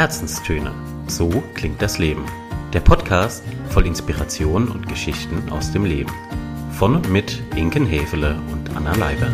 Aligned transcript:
Herzenstöne. 0.00 0.72
So 1.08 1.28
klingt 1.54 1.82
das 1.82 1.98
Leben. 1.98 2.24
Der 2.72 2.80
Podcast 2.80 3.44
voll 3.68 3.84
Inspiration 3.84 4.68
und 4.68 4.88
Geschichten 4.88 5.50
aus 5.50 5.72
dem 5.72 5.84
Leben. 5.84 6.10
Von 6.72 6.96
und 6.96 7.10
mit 7.10 7.42
Inken 7.54 7.84
Hefele 7.84 8.40
und 8.50 8.74
Anna 8.74 8.94
Leiber. 8.96 9.28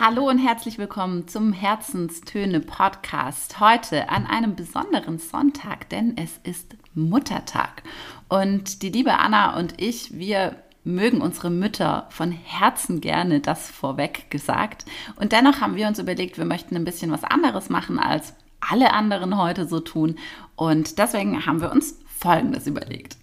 Hallo 0.00 0.28
und 0.28 0.38
herzlich 0.38 0.78
willkommen 0.78 1.28
zum 1.28 1.52
Herzenstöne 1.52 2.58
Podcast. 2.58 3.60
Heute 3.60 4.08
an 4.08 4.26
einem 4.26 4.56
besonderen 4.56 5.18
Sonntag, 5.18 5.88
denn 5.90 6.16
es 6.16 6.40
ist 6.42 6.74
Muttertag. 6.94 7.84
Und 8.28 8.82
die 8.82 8.90
liebe 8.90 9.16
Anna 9.16 9.56
und 9.56 9.80
ich, 9.80 10.18
wir 10.18 10.56
mögen 10.84 11.20
unsere 11.20 11.50
Mütter 11.50 12.06
von 12.10 12.32
Herzen 12.32 13.00
gerne, 13.00 13.40
das 13.40 13.70
vorweg 13.70 14.30
gesagt. 14.30 14.84
Und 15.16 15.32
dennoch 15.32 15.60
haben 15.60 15.76
wir 15.76 15.86
uns 15.88 15.98
überlegt, 15.98 16.38
wir 16.38 16.44
möchten 16.44 16.76
ein 16.76 16.84
bisschen 16.84 17.10
was 17.10 17.24
anderes 17.24 17.70
machen, 17.70 17.98
als 17.98 18.34
alle 18.60 18.92
anderen 18.92 19.36
heute 19.36 19.66
so 19.66 19.80
tun. 19.80 20.16
Und 20.56 20.98
deswegen 20.98 21.46
haben 21.46 21.60
wir 21.60 21.72
uns 21.72 21.98
Folgendes 22.06 22.66
überlegt. 22.66 23.16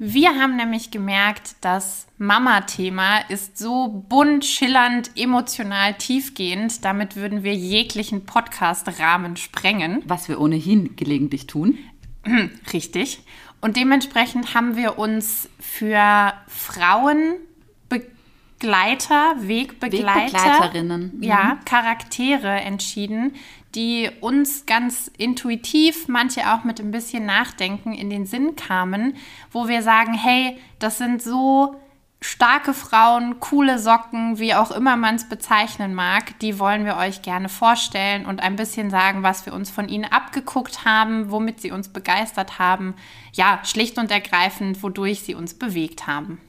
Wir 0.00 0.36
haben 0.36 0.54
nämlich 0.54 0.92
gemerkt, 0.92 1.56
das 1.60 2.06
Mama-Thema 2.18 3.18
ist 3.28 3.58
so 3.58 4.04
bunt, 4.08 4.44
schillernd, 4.44 5.10
emotional, 5.16 5.94
tiefgehend. 5.94 6.84
Damit 6.84 7.16
würden 7.16 7.42
wir 7.42 7.54
jeglichen 7.54 8.24
Podcast-Rahmen 8.24 9.36
sprengen. 9.36 10.04
Was 10.06 10.28
wir 10.28 10.40
ohnehin 10.40 10.94
gelegentlich 10.94 11.48
tun. 11.48 11.78
Richtig. 12.72 13.24
Und 13.60 13.76
dementsprechend 13.76 14.54
haben 14.54 14.76
wir 14.76 14.98
uns 14.98 15.48
für 15.58 16.32
Frauenbegleiter, 16.46 19.34
Wegbegleiter, 19.40 19.48
Wegbegleiterinnen, 19.48 21.18
ja, 21.20 21.54
mhm. 21.54 21.64
Charaktere 21.64 22.48
entschieden, 22.48 23.34
die 23.74 24.10
uns 24.20 24.66
ganz 24.66 25.10
intuitiv, 25.18 26.08
manche 26.08 26.52
auch 26.52 26.64
mit 26.64 26.80
ein 26.80 26.90
bisschen 26.90 27.26
Nachdenken 27.26 27.92
in 27.92 28.10
den 28.10 28.26
Sinn 28.26 28.56
kamen, 28.56 29.16
wo 29.50 29.68
wir 29.68 29.82
sagen, 29.82 30.14
hey, 30.14 30.58
das 30.78 30.98
sind 30.98 31.20
so 31.20 31.76
starke 32.20 32.74
Frauen, 32.74 33.38
coole 33.38 33.78
Socken, 33.78 34.38
wie 34.38 34.54
auch 34.54 34.72
immer 34.72 34.96
man 34.96 35.14
es 35.14 35.28
bezeichnen 35.28 35.94
mag, 35.94 36.38
die 36.40 36.58
wollen 36.58 36.84
wir 36.84 36.96
euch 36.96 37.22
gerne 37.22 37.48
vorstellen 37.48 38.26
und 38.26 38.40
ein 38.40 38.56
bisschen 38.56 38.90
sagen, 38.90 39.22
was 39.22 39.46
wir 39.46 39.52
uns 39.52 39.70
von 39.70 39.88
ihnen 39.88 40.04
abgeguckt 40.04 40.84
haben, 40.84 41.30
womit 41.30 41.60
sie 41.60 41.70
uns 41.70 41.88
begeistert 41.88 42.58
haben. 42.58 42.94
Ja, 43.32 43.60
schlicht 43.64 43.98
und 43.98 44.10
ergreifend, 44.10 44.82
wodurch 44.82 45.20
sie 45.20 45.34
uns 45.34 45.54
bewegt 45.54 46.06
haben. 46.08 46.40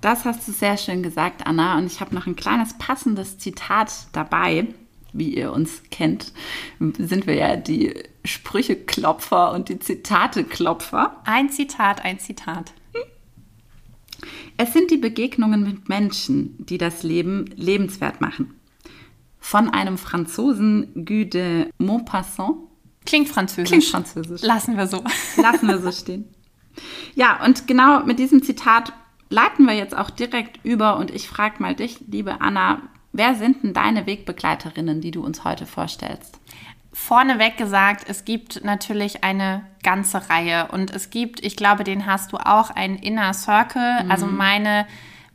Das 0.00 0.24
hast 0.24 0.48
du 0.48 0.52
sehr 0.52 0.78
schön 0.78 1.02
gesagt, 1.02 1.46
Anna. 1.46 1.76
Und 1.76 1.86
ich 1.86 2.00
habe 2.00 2.14
noch 2.14 2.26
ein 2.26 2.36
kleines 2.36 2.78
passendes 2.78 3.38
Zitat 3.38 3.92
dabei. 4.12 4.66
Wie 5.14 5.34
ihr 5.34 5.52
uns 5.52 5.82
kennt, 5.90 6.32
sind 6.78 7.26
wir 7.26 7.34
ja 7.34 7.56
die 7.56 7.94
Sprücheklopfer 8.26 9.52
und 9.52 9.70
die 9.70 9.78
Zitateklopfer. 9.78 11.16
Ein 11.24 11.48
Zitat, 11.48 12.04
ein 12.04 12.18
Zitat. 12.18 12.72
Es 14.56 14.72
sind 14.72 14.90
die 14.90 14.96
Begegnungen 14.96 15.62
mit 15.62 15.88
Menschen, 15.88 16.56
die 16.58 16.78
das 16.78 17.02
Leben 17.02 17.46
lebenswert 17.54 18.20
machen. 18.20 18.54
Von 19.38 19.70
einem 19.70 19.98
Franzosen 19.98 21.04
Guy 21.04 21.28
de 21.28 21.66
Maupassant. 21.78 22.56
Klingt 23.06 23.28
französisch. 23.28 23.68
Klingt 23.68 23.84
französisch. 23.84 24.42
Lassen 24.42 24.76
wir 24.76 24.86
so. 24.86 25.02
Lassen 25.36 25.68
wir 25.68 25.78
so 25.78 25.92
stehen. 25.92 26.24
Ja, 27.14 27.44
und 27.44 27.66
genau 27.66 28.04
mit 28.04 28.18
diesem 28.18 28.42
Zitat 28.42 28.92
leiten 29.30 29.66
wir 29.66 29.74
jetzt 29.74 29.96
auch 29.96 30.10
direkt 30.10 30.64
über 30.64 30.96
und 30.98 31.10
ich 31.10 31.28
frage 31.28 31.62
mal 31.62 31.74
dich, 31.74 32.00
liebe 32.06 32.40
Anna, 32.40 32.82
wer 33.12 33.34
sind 33.34 33.62
denn 33.62 33.74
deine 33.74 34.06
Wegbegleiterinnen, 34.06 35.00
die 35.00 35.10
du 35.10 35.22
uns 35.22 35.44
heute 35.44 35.66
vorstellst? 35.66 36.40
Vorneweg 36.98 37.56
gesagt, 37.56 38.04
es 38.08 38.24
gibt 38.24 38.64
natürlich 38.64 39.24
eine 39.24 39.64
ganze 39.82 40.28
Reihe 40.28 40.68
und 40.72 40.90
es 40.90 41.10
gibt, 41.10 41.42
ich 41.42 41.56
glaube, 41.56 41.84
den 41.84 42.04
hast 42.06 42.32
du 42.32 42.36
auch, 42.36 42.70
einen 42.70 42.96
Inner 42.96 43.32
Circle, 43.32 44.04
mhm. 44.04 44.10
also 44.10 44.26
meine 44.26 44.86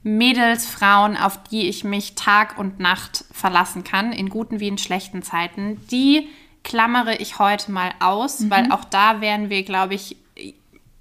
Mädels, 0.04 0.68
Frauen, 0.68 1.16
auf 1.18 1.42
die 1.44 1.68
ich 1.68 1.84
mich 1.84 2.16
Tag 2.16 2.60
und 2.60 2.80
Nacht 2.80 3.26
verlassen 3.32 3.84
kann, 3.84 4.12
in 4.12 4.30
guten 4.30 4.60
wie 4.60 4.68
in 4.68 4.78
schlechten 4.78 5.24
Zeiten, 5.24 5.80
die 5.90 6.28
klammere 6.64 7.16
ich 7.16 7.40
heute 7.40 7.72
mal 7.72 7.92
aus, 8.00 8.42
mhm. 8.42 8.50
weil 8.52 8.72
auch 8.72 8.84
da 8.84 9.22
wären 9.22 9.50
wir, 9.50 9.64
glaube 9.64 9.96
ich, 9.96 10.18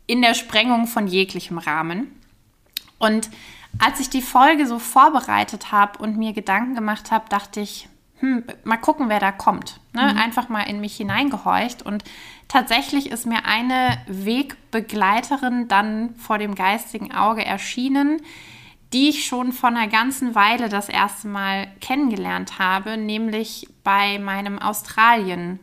in 0.06 0.22
der 0.22 0.34
Sprengung 0.34 0.86
von 0.86 1.06
jeglichem 1.06 1.58
Rahmen. 1.58 2.06
Und 2.98 3.28
als 3.78 4.00
ich 4.00 4.08
die 4.08 4.22
Folge 4.22 4.66
so 4.66 4.78
vorbereitet 4.78 5.72
habe 5.72 5.98
und 5.98 6.16
mir 6.16 6.32
Gedanken 6.32 6.74
gemacht 6.74 7.10
habe, 7.10 7.28
dachte 7.28 7.60
ich, 7.60 7.88
hm, 8.22 8.44
mal 8.62 8.76
gucken, 8.76 9.08
wer 9.08 9.18
da 9.18 9.32
kommt. 9.32 9.80
Ne? 9.92 10.12
Mhm. 10.12 10.18
Einfach 10.18 10.48
mal 10.48 10.62
in 10.62 10.80
mich 10.80 10.96
hineingehorcht. 10.96 11.82
Und 11.82 12.04
tatsächlich 12.46 13.10
ist 13.10 13.26
mir 13.26 13.44
eine 13.44 13.98
Wegbegleiterin 14.06 15.66
dann 15.66 16.14
vor 16.14 16.38
dem 16.38 16.54
geistigen 16.54 17.12
Auge 17.12 17.44
erschienen, 17.44 18.22
die 18.92 19.08
ich 19.08 19.26
schon 19.26 19.50
vor 19.50 19.70
einer 19.70 19.88
ganzen 19.88 20.36
Weile 20.36 20.68
das 20.68 20.88
erste 20.88 21.26
Mal 21.26 21.66
kennengelernt 21.80 22.60
habe, 22.60 22.96
nämlich 22.96 23.66
bei 23.82 24.20
meinem 24.20 24.60
Australien 24.60 25.58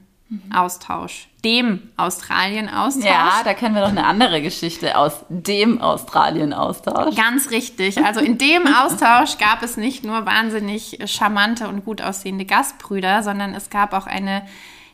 Austausch. 0.53 1.27
Dem 1.43 1.89
Australien-Austausch. 1.97 3.05
Ja, 3.05 3.41
da 3.43 3.53
kennen 3.55 3.73
wir 3.73 3.81
noch 3.81 3.89
eine 3.89 4.05
andere 4.05 4.41
Geschichte 4.41 4.95
aus 4.95 5.25
dem 5.29 5.81
Australien-Austausch. 5.81 7.15
Ganz 7.15 7.49
richtig. 7.49 8.03
Also 8.05 8.19
in 8.19 8.37
dem 8.37 8.67
Austausch 8.67 9.39
gab 9.39 9.63
es 9.63 9.75
nicht 9.75 10.03
nur 10.03 10.25
wahnsinnig 10.27 10.99
charmante 11.05 11.67
und 11.67 11.83
gut 11.83 12.01
aussehende 12.01 12.45
Gastbrüder, 12.45 13.23
sondern 13.23 13.55
es 13.55 13.71
gab 13.71 13.93
auch 13.93 14.05
eine 14.05 14.43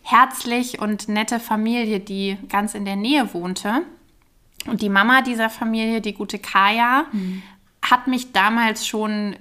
herzlich 0.04 0.80
und 0.80 1.10
nette 1.10 1.40
Familie, 1.40 2.00
die 2.00 2.38
ganz 2.48 2.74
in 2.74 2.86
der 2.86 2.96
Nähe 2.96 3.34
wohnte. 3.34 3.82
Und 4.68 4.82
die 4.82 4.90
Mama 4.90 5.22
dieser 5.22 5.50
Familie, 5.50 6.00
die 6.00 6.14
gute 6.14 6.40
Kaya, 6.40 7.06
mhm. 7.12 7.44
hat 7.82 8.08
mich 8.08 8.32
damals 8.32 8.88
schon 8.88 9.36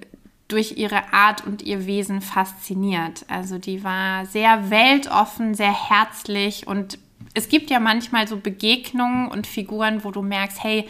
durch 0.48 0.76
ihre 0.76 1.12
Art 1.12 1.46
und 1.46 1.62
ihr 1.62 1.86
Wesen 1.86 2.20
fasziniert. 2.20 3.24
Also 3.28 3.58
die 3.58 3.82
war 3.82 4.26
sehr 4.26 4.70
weltoffen, 4.70 5.54
sehr 5.54 5.72
herzlich 5.72 6.66
und 6.66 6.98
es 7.34 7.48
gibt 7.48 7.70
ja 7.70 7.80
manchmal 7.80 8.28
so 8.28 8.36
Begegnungen 8.36 9.28
und 9.28 9.46
Figuren, 9.46 10.04
wo 10.04 10.10
du 10.10 10.22
merkst, 10.22 10.62
hey, 10.62 10.88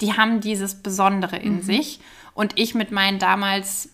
die 0.00 0.12
haben 0.12 0.40
dieses 0.40 0.82
Besondere 0.82 1.36
in 1.36 1.56
mhm. 1.56 1.62
sich. 1.62 2.00
Und 2.34 2.58
ich 2.58 2.74
mit 2.74 2.90
meinen 2.90 3.18
damals 3.18 3.88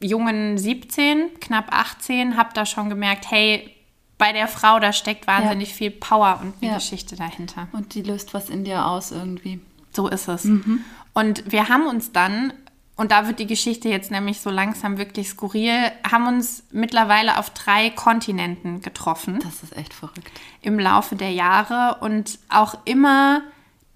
jungen 0.00 0.56
17, 0.56 1.40
knapp 1.40 1.66
18, 1.70 2.36
habe 2.36 2.50
da 2.54 2.64
schon 2.64 2.88
gemerkt, 2.88 3.30
hey, 3.30 3.76
bei 4.16 4.32
der 4.32 4.48
Frau, 4.48 4.78
da 4.78 4.92
steckt 4.92 5.26
wahnsinnig 5.26 5.70
ja. 5.70 5.74
viel 5.74 5.90
Power 5.90 6.38
und 6.40 6.54
eine 6.60 6.70
ja. 6.70 6.74
Geschichte 6.76 7.16
dahinter. 7.16 7.68
Und 7.72 7.94
die 7.94 8.02
löst 8.02 8.34
was 8.34 8.48
in 8.48 8.64
dir 8.64 8.86
aus 8.86 9.10
irgendwie. 9.10 9.60
So 9.90 10.08
ist 10.08 10.28
es. 10.28 10.44
Mhm. 10.44 10.84
Und 11.12 11.50
wir 11.52 11.68
haben 11.68 11.86
uns 11.86 12.12
dann 12.12 12.52
und 12.96 13.10
da 13.10 13.26
wird 13.26 13.38
die 13.38 13.46
Geschichte 13.46 13.88
jetzt 13.88 14.10
nämlich 14.10 14.40
so 14.40 14.50
langsam 14.50 14.98
wirklich 14.98 15.30
skurril, 15.30 15.90
haben 16.08 16.26
uns 16.26 16.64
mittlerweile 16.70 17.38
auf 17.38 17.50
drei 17.50 17.90
Kontinenten 17.90 18.82
getroffen. 18.82 19.38
Das 19.42 19.62
ist 19.62 19.76
echt 19.76 19.94
verrückt. 19.94 20.30
Im 20.60 20.78
Laufe 20.78 21.16
der 21.16 21.32
Jahre 21.32 21.98
und 22.00 22.38
auch 22.50 22.76
immer 22.84 23.42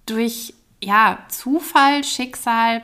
durch 0.07 0.55
ja, 0.83 1.19
Zufall, 1.29 2.05
Schicksal, 2.05 2.83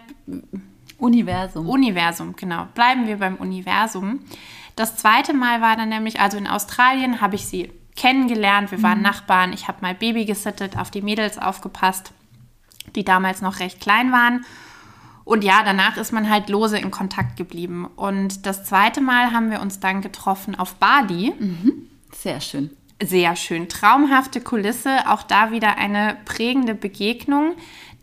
Universum. 0.98 1.68
Universum, 1.68 2.36
genau. 2.36 2.66
Bleiben 2.74 3.06
wir 3.06 3.18
beim 3.18 3.36
Universum. 3.36 4.20
Das 4.76 4.96
zweite 4.96 5.34
Mal 5.34 5.60
war 5.60 5.76
dann 5.76 5.88
nämlich, 5.88 6.20
also 6.20 6.36
in 6.36 6.46
Australien 6.46 7.20
habe 7.20 7.36
ich 7.36 7.46
sie 7.46 7.72
kennengelernt. 7.96 8.70
Wir 8.70 8.82
waren 8.82 8.98
mhm. 8.98 9.04
Nachbarn. 9.04 9.52
Ich 9.52 9.68
habe 9.68 9.78
mal 9.82 9.94
Baby 9.94 10.24
gesittet, 10.24 10.76
auf 10.76 10.90
die 10.90 11.02
Mädels 11.02 11.38
aufgepasst, 11.38 12.12
die 12.94 13.04
damals 13.04 13.42
noch 13.42 13.60
recht 13.60 13.80
klein 13.80 14.12
waren. 14.12 14.44
Und 15.32 15.44
ja, 15.44 15.62
danach 15.64 15.96
ist 15.96 16.12
man 16.12 16.28
halt 16.28 16.50
lose 16.50 16.76
in 16.78 16.90
Kontakt 16.90 17.38
geblieben. 17.38 17.86
Und 17.96 18.44
das 18.44 18.64
zweite 18.64 19.00
Mal 19.00 19.32
haben 19.32 19.50
wir 19.50 19.62
uns 19.62 19.80
dann 19.80 20.02
getroffen 20.02 20.54
auf 20.54 20.74
Bali. 20.74 21.32
Mhm. 21.38 21.88
Sehr 22.14 22.38
schön. 22.42 22.68
Sehr 23.02 23.34
schön. 23.34 23.66
Traumhafte 23.70 24.42
Kulisse. 24.42 25.08
Auch 25.08 25.22
da 25.22 25.50
wieder 25.50 25.78
eine 25.78 26.18
prägende 26.26 26.74
Begegnung. 26.74 27.54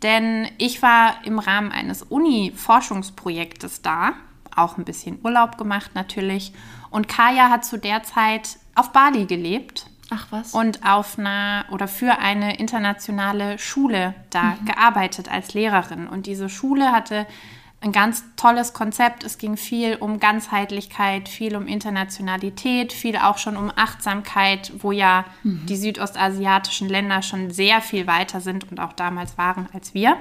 Denn 0.01 0.47
ich 0.57 0.81
war 0.81 1.23
im 1.23 1.37
Rahmen 1.37 1.71
eines 1.71 2.01
Uni-Forschungsprojektes 2.01 3.83
da. 3.83 4.13
Auch 4.55 4.79
ein 4.79 4.83
bisschen 4.83 5.19
Urlaub 5.23 5.59
gemacht 5.59 5.91
natürlich. 5.93 6.51
Und 6.89 7.07
Kaya 7.07 7.51
hat 7.51 7.63
zu 7.63 7.77
der 7.77 8.01
Zeit 8.01 8.57
auf 8.73 8.91
Bali 8.91 9.27
gelebt 9.27 9.85
Ach 10.09 10.27
was. 10.31 10.53
Und 10.53 10.85
auf 10.85 11.19
einer 11.19 11.65
oder 11.71 11.87
für 11.87 12.19
eine 12.19 12.57
internationale 12.57 13.59
Schule 13.59 14.15
da 14.29 14.55
mhm. 14.59 14.65
gearbeitet 14.65 15.31
als 15.31 15.53
Lehrerin. 15.53 16.07
Und 16.07 16.25
diese 16.25 16.49
Schule 16.49 16.91
hatte 16.91 17.27
ein 17.81 17.91
ganz 17.91 18.23
tolles 18.35 18.73
Konzept. 18.73 19.23
Es 19.23 19.37
ging 19.37 19.55
viel 19.55 19.95
um 19.95 20.19
Ganzheitlichkeit, 20.19 21.29
viel 21.29 21.55
um 21.55 21.67
Internationalität, 21.67 22.91
viel 22.91 23.17
auch 23.17 23.37
schon 23.37 23.55
um 23.55 23.71
Achtsamkeit, 23.73 24.71
wo 24.79 24.91
ja 24.91 25.25
mhm. 25.43 25.65
die 25.65 25.77
südostasiatischen 25.77 26.89
Länder 26.89 27.21
schon 27.21 27.51
sehr 27.51 27.81
viel 27.81 28.07
weiter 28.07 28.41
sind 28.41 28.69
und 28.69 28.79
auch 28.79 28.93
damals 28.93 29.37
waren 29.37 29.69
als 29.73 29.93
wir. 29.93 30.17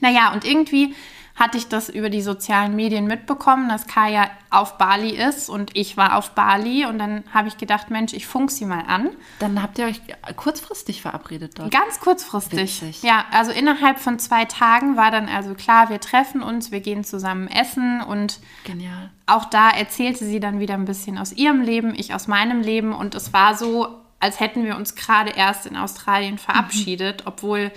Naja, 0.00 0.32
und 0.32 0.44
irgendwie 0.44 0.94
hatte 1.34 1.58
ich 1.58 1.68
das 1.68 1.88
über 1.88 2.10
die 2.10 2.22
sozialen 2.22 2.76
Medien 2.76 3.06
mitbekommen, 3.06 3.68
dass 3.68 3.86
Kaya 3.86 4.30
auf 4.50 4.76
Bali 4.76 5.10
ist 5.10 5.48
und 5.48 5.70
ich 5.74 5.96
war 5.96 6.16
auf 6.16 6.32
Bali 6.32 6.84
und 6.84 6.98
dann 6.98 7.24
habe 7.32 7.48
ich 7.48 7.56
gedacht, 7.56 7.90
Mensch, 7.90 8.12
ich 8.12 8.26
funk 8.26 8.50
sie 8.50 8.66
mal 8.66 8.84
an. 8.86 9.10
Dann 9.38 9.62
habt 9.62 9.78
ihr 9.78 9.86
euch 9.86 10.00
kurzfristig 10.36 11.00
verabredet 11.00 11.58
dort. 11.58 11.70
Ganz 11.70 12.00
kurzfristig. 12.00 12.82
Witzig. 12.82 13.02
Ja, 13.02 13.24
also 13.30 13.50
innerhalb 13.50 13.98
von 13.98 14.18
zwei 14.18 14.44
Tagen 14.44 14.96
war 14.96 15.10
dann 15.10 15.28
also 15.28 15.54
klar, 15.54 15.88
wir 15.88 16.00
treffen 16.00 16.42
uns, 16.42 16.70
wir 16.70 16.80
gehen 16.80 17.02
zusammen 17.02 17.48
essen 17.48 18.02
und 18.02 18.40
Genial. 18.64 19.10
auch 19.26 19.46
da 19.46 19.70
erzählte 19.70 20.24
sie 20.24 20.40
dann 20.40 20.60
wieder 20.60 20.74
ein 20.74 20.84
bisschen 20.84 21.16
aus 21.16 21.32
ihrem 21.32 21.62
Leben, 21.62 21.94
ich 21.96 22.14
aus 22.14 22.28
meinem 22.28 22.60
Leben 22.60 22.92
und 22.92 23.14
es 23.14 23.32
war 23.32 23.56
so, 23.56 23.88
als 24.20 24.38
hätten 24.38 24.64
wir 24.64 24.76
uns 24.76 24.94
gerade 24.94 25.30
erst 25.30 25.66
in 25.66 25.76
Australien 25.76 26.38
verabschiedet, 26.38 27.22
obwohl 27.26 27.72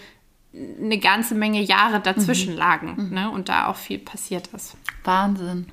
eine 0.81 0.97
ganze 0.99 1.35
Menge 1.35 1.61
Jahre 1.61 1.99
dazwischen 1.99 2.55
lagen 2.55 3.09
ne, 3.13 3.29
und 3.29 3.49
da 3.49 3.67
auch 3.67 3.75
viel 3.75 3.99
passiert 3.99 4.47
ist. 4.47 4.75
Wahnsinn. 5.03 5.67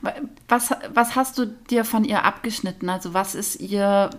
Wa- 0.00 0.14
Was, 0.48 0.70
was 0.94 1.14
hast 1.16 1.38
du 1.38 1.46
dir 1.46 1.84
von 1.84 2.04
ihr 2.04 2.24
abgeschnitten? 2.24 2.88
Also 2.88 3.12
was 3.14 3.34
ist 3.34 3.60
ihr, 3.60 4.10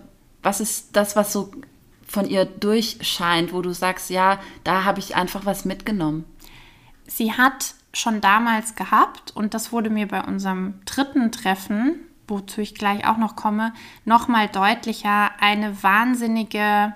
was 0.42 0.60
ist 0.62 0.96
das, 0.96 1.16
was 1.16 1.34
so 1.34 1.52
von 2.08 2.25
ihr 2.30 2.46
durchscheint, 2.46 3.54
wo 3.54 3.62
du 3.62 3.72
sagst, 3.74 4.10
ja, 4.12 4.40
da 4.64 4.84
habe 4.84 5.00
ich 5.00 5.16
einfach 5.16 5.46
was 5.46 5.66
mitgenommen. 5.66 6.25
Sie 7.08 7.34
hat 7.34 7.74
schon 7.94 8.22
damals 8.22 8.75
gehabt 8.75 9.31
und 9.36 9.54
das 9.54 9.72
wurde 9.72 9.90
mir 9.90 10.08
bei 10.08 10.24
unserem 10.24 10.75
dritten 10.86 11.31
Treffen, 11.31 11.96
wozu 12.28 12.62
ich 12.62 12.75
gleich 12.75 13.08
auch 13.08 13.18
noch 13.18 13.36
komme, 13.36 13.74
nochmal 14.06 14.48
deutlicher, 14.48 15.31
eine 15.40 15.84
wahnsinnige, 15.84 16.96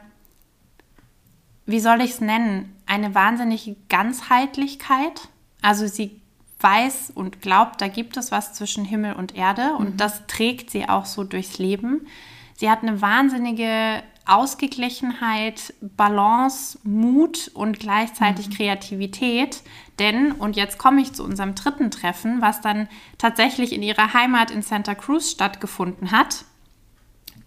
wie 1.68 1.80
soll 1.80 2.02
ich 2.02 2.12
es 2.12 2.22
nennen, 2.22 2.74
eine 2.88 3.14
wahnsinnige 3.14 3.76
Ganzheitlichkeit. 3.90 5.28
Also 5.62 5.86
sie 5.86 6.22
weiß 6.60 7.12
und 7.14 7.42
glaubt, 7.42 7.82
da 7.82 7.88
gibt 7.88 8.18
es 8.18 8.32
was 8.32 8.54
zwischen 8.54 8.86
Himmel 8.86 9.14
und 9.14 9.36
Erde 9.36 9.74
und 9.78 10.02
das 10.02 10.26
trägt 10.26 10.72
sie 10.72 10.90
auch 10.90 11.06
so 11.06 11.24
durchs 11.24 11.60
Leben. 11.60 12.08
Sie 12.56 12.72
hat 12.72 12.82
eine 12.82 13.02
wahnsinnige 13.02 14.02
Ausgeglichenheit, 14.26 15.74
Balance, 15.82 16.80
Mut 16.84 17.52
und 17.54 17.80
gleichzeitig 17.80 18.50
Kreativität. 18.50 19.62
Denn, 20.00 20.32
und 20.34 20.56
jetzt 20.56 20.78
komme 20.78 21.02
ich 21.02 21.14
zu 21.14 21.24
unserem 21.24 21.56
dritten 21.56 21.92
Treffen, 21.92 22.42
was 22.42 22.62
dann 22.62 22.90
tatsächlich 23.18 23.74
in 23.74 23.84
ihrer 23.84 24.14
Heimat 24.14 24.52
in 24.52 24.62
Santa 24.62 24.96
Cruz 24.96 25.32
stattgefunden 25.32 26.12
hat, 26.12 26.46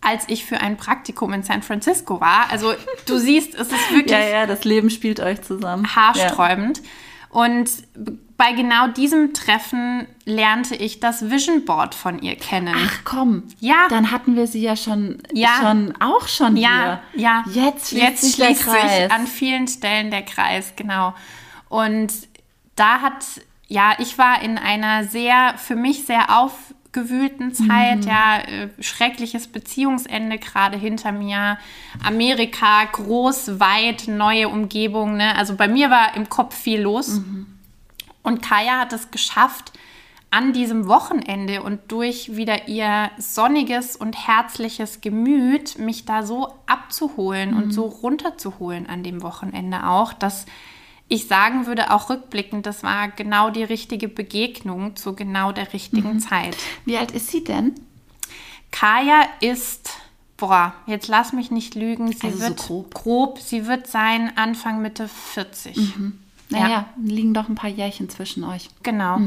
als 0.00 0.24
ich 0.28 0.44
für 0.46 0.60
ein 0.60 0.76
Praktikum 0.76 1.32
in 1.34 1.42
San 1.42 1.62
Francisco 1.62 2.20
war. 2.20 2.50
Also 2.50 2.72
du 3.06 3.18
siehst, 3.18 3.54
es 3.54 3.68
ist 3.68 3.90
wirklich 3.92 4.10
Ja, 4.18 4.20
ja, 4.26 4.46
das 4.46 4.64
Leben 4.64 4.90
spielt 4.90 5.20
euch 5.20 5.42
zusammen. 5.42 5.94
haarsträubend. 5.94 6.80
Und 7.28 7.70
bei 8.36 8.52
genau 8.52 8.88
diesem 8.88 9.34
Treffen 9.34 10.08
lernte 10.24 10.74
ich 10.74 10.98
das 10.98 11.30
Vision 11.30 11.64
Board 11.64 11.94
von 11.94 12.18
ihr 12.20 12.34
kennen. 12.34 12.74
Ach 12.76 13.00
komm, 13.04 13.44
Ja. 13.60 13.86
dann 13.88 14.10
hatten 14.10 14.34
wir 14.34 14.46
sie 14.46 14.62
ja 14.62 14.74
schon, 14.74 15.22
Ja. 15.32 15.50
schon 15.60 15.94
auch 16.00 16.26
schon 16.26 16.56
Ja, 16.56 17.00
hier. 17.12 17.22
ja. 17.22 17.44
Jetzt 17.52 17.88
schließt 17.90 18.02
Jetzt 18.02 18.22
sich 18.22 18.36
der 18.36 18.46
schließt 18.46 18.64
Kreis. 18.64 18.96
sich 19.02 19.12
an 19.12 19.26
vielen 19.26 19.68
Stellen 19.68 20.10
der 20.10 20.22
Kreis, 20.22 20.72
genau. 20.74 21.14
Und 21.68 22.12
da 22.74 23.00
hat, 23.02 23.24
ja, 23.68 23.92
ich 23.98 24.16
war 24.18 24.42
in 24.42 24.56
einer 24.58 25.04
sehr, 25.04 25.54
für 25.58 25.76
mich 25.76 26.06
sehr 26.06 26.40
aufgewühlten 26.90 27.54
Zeit, 27.54 28.04
ja, 28.04 28.40
äh, 28.40 28.68
schreckliches 28.80 29.46
Beziehungsende 29.46 30.38
gerade 30.38 30.76
hinter 30.76 31.12
mir. 31.12 31.58
Amerika, 32.04 32.84
groß, 32.84 33.60
weit, 33.60 34.08
neue 34.08 34.48
Umgebung, 34.48 35.16
ne? 35.16 35.36
Also 35.36 35.54
bei 35.54 35.68
mir 35.68 35.90
war 35.90 36.16
im 36.16 36.28
Kopf 36.28 36.56
viel 36.56 36.80
los. 36.80 37.20
Und 38.22 38.42
Kaya 38.42 38.80
hat 38.80 38.92
es 38.92 39.10
geschafft, 39.10 39.72
an 40.32 40.52
diesem 40.52 40.86
Wochenende 40.86 41.62
und 41.62 41.80
durch 41.88 42.36
wieder 42.36 42.68
ihr 42.68 43.10
sonniges 43.18 43.96
und 43.96 44.28
herzliches 44.28 45.00
Gemüt 45.00 45.78
mich 45.78 46.04
da 46.04 46.24
so 46.24 46.54
abzuholen 46.66 47.54
und 47.54 47.72
so 47.72 47.86
runterzuholen 47.86 48.88
an 48.88 49.02
dem 49.02 49.22
Wochenende 49.22 49.88
auch, 49.88 50.12
dass 50.12 50.46
ich 51.10 51.26
sagen 51.26 51.66
würde, 51.66 51.90
auch 51.90 52.08
rückblickend, 52.08 52.64
das 52.64 52.84
war 52.84 53.08
genau 53.08 53.50
die 53.50 53.64
richtige 53.64 54.08
Begegnung 54.08 54.94
zu 54.94 55.14
genau 55.14 55.50
der 55.50 55.72
richtigen 55.72 56.20
Zeit. 56.20 56.56
Wie 56.84 56.96
alt 56.96 57.10
ist 57.10 57.28
sie 57.28 57.42
denn? 57.42 57.74
Kaya 58.70 59.24
ist, 59.40 59.90
boah, 60.36 60.72
jetzt 60.86 61.08
lass 61.08 61.32
mich 61.32 61.50
nicht 61.50 61.74
lügen, 61.74 62.12
sie 62.12 62.28
Also 62.28 62.38
so 62.38 62.44
wird 62.44 62.56
grob. 62.58 62.94
grob, 62.94 63.38
sie 63.40 63.66
wird 63.66 63.88
sein 63.88 64.36
Anfang 64.36 64.80
Mitte 64.82 65.08
40. 65.08 65.76
Naja, 66.48 66.86
liegen 67.00 67.34
doch 67.34 67.48
ein 67.48 67.54
paar 67.56 67.70
Jährchen 67.70 68.08
zwischen 68.08 68.44
euch. 68.44 68.70
Genau. 68.84 69.18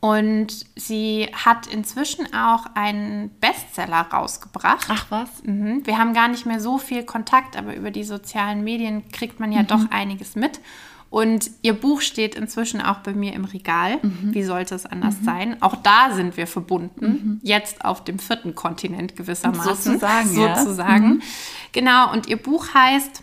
Und 0.00 0.66
sie 0.76 1.28
hat 1.32 1.66
inzwischen 1.68 2.32
auch 2.34 2.66
einen 2.74 3.30
Bestseller 3.40 4.02
rausgebracht. 4.12 4.86
Ach 4.88 5.06
was? 5.10 5.28
Mhm. 5.44 5.86
Wir 5.86 5.98
haben 5.98 6.14
gar 6.14 6.28
nicht 6.28 6.46
mehr 6.46 6.60
so 6.60 6.78
viel 6.78 7.04
Kontakt, 7.04 7.56
aber 7.56 7.74
über 7.74 7.90
die 7.92 8.04
sozialen 8.04 8.62
Medien 8.62 9.08
kriegt 9.10 9.40
man 9.40 9.52
ja 9.52 9.62
doch 9.64 9.90
einiges 9.90 10.36
mit. 10.36 10.60
Und 11.10 11.50
ihr 11.62 11.72
Buch 11.72 12.02
steht 12.02 12.34
inzwischen 12.34 12.82
auch 12.82 12.98
bei 12.98 13.14
mir 13.14 13.32
im 13.32 13.44
Regal. 13.46 13.98
Wie 14.02 14.42
sollte 14.42 14.74
es 14.74 14.84
anders 14.84 15.16
sein? 15.24 15.60
Auch 15.62 15.76
da 15.76 16.12
sind 16.12 16.36
wir 16.36 16.46
verbunden. 16.46 17.40
Jetzt 17.42 17.84
auf 17.84 18.04
dem 18.04 18.18
vierten 18.18 18.54
Kontinent 18.54 19.16
gewissermaßen. 19.16 19.74
Sozusagen, 19.74 20.38
ja. 20.38 20.56
Sozusagen. 20.56 21.22
Genau. 21.72 22.12
Und 22.12 22.28
ihr 22.28 22.36
Buch 22.36 22.74
heißt 22.74 23.22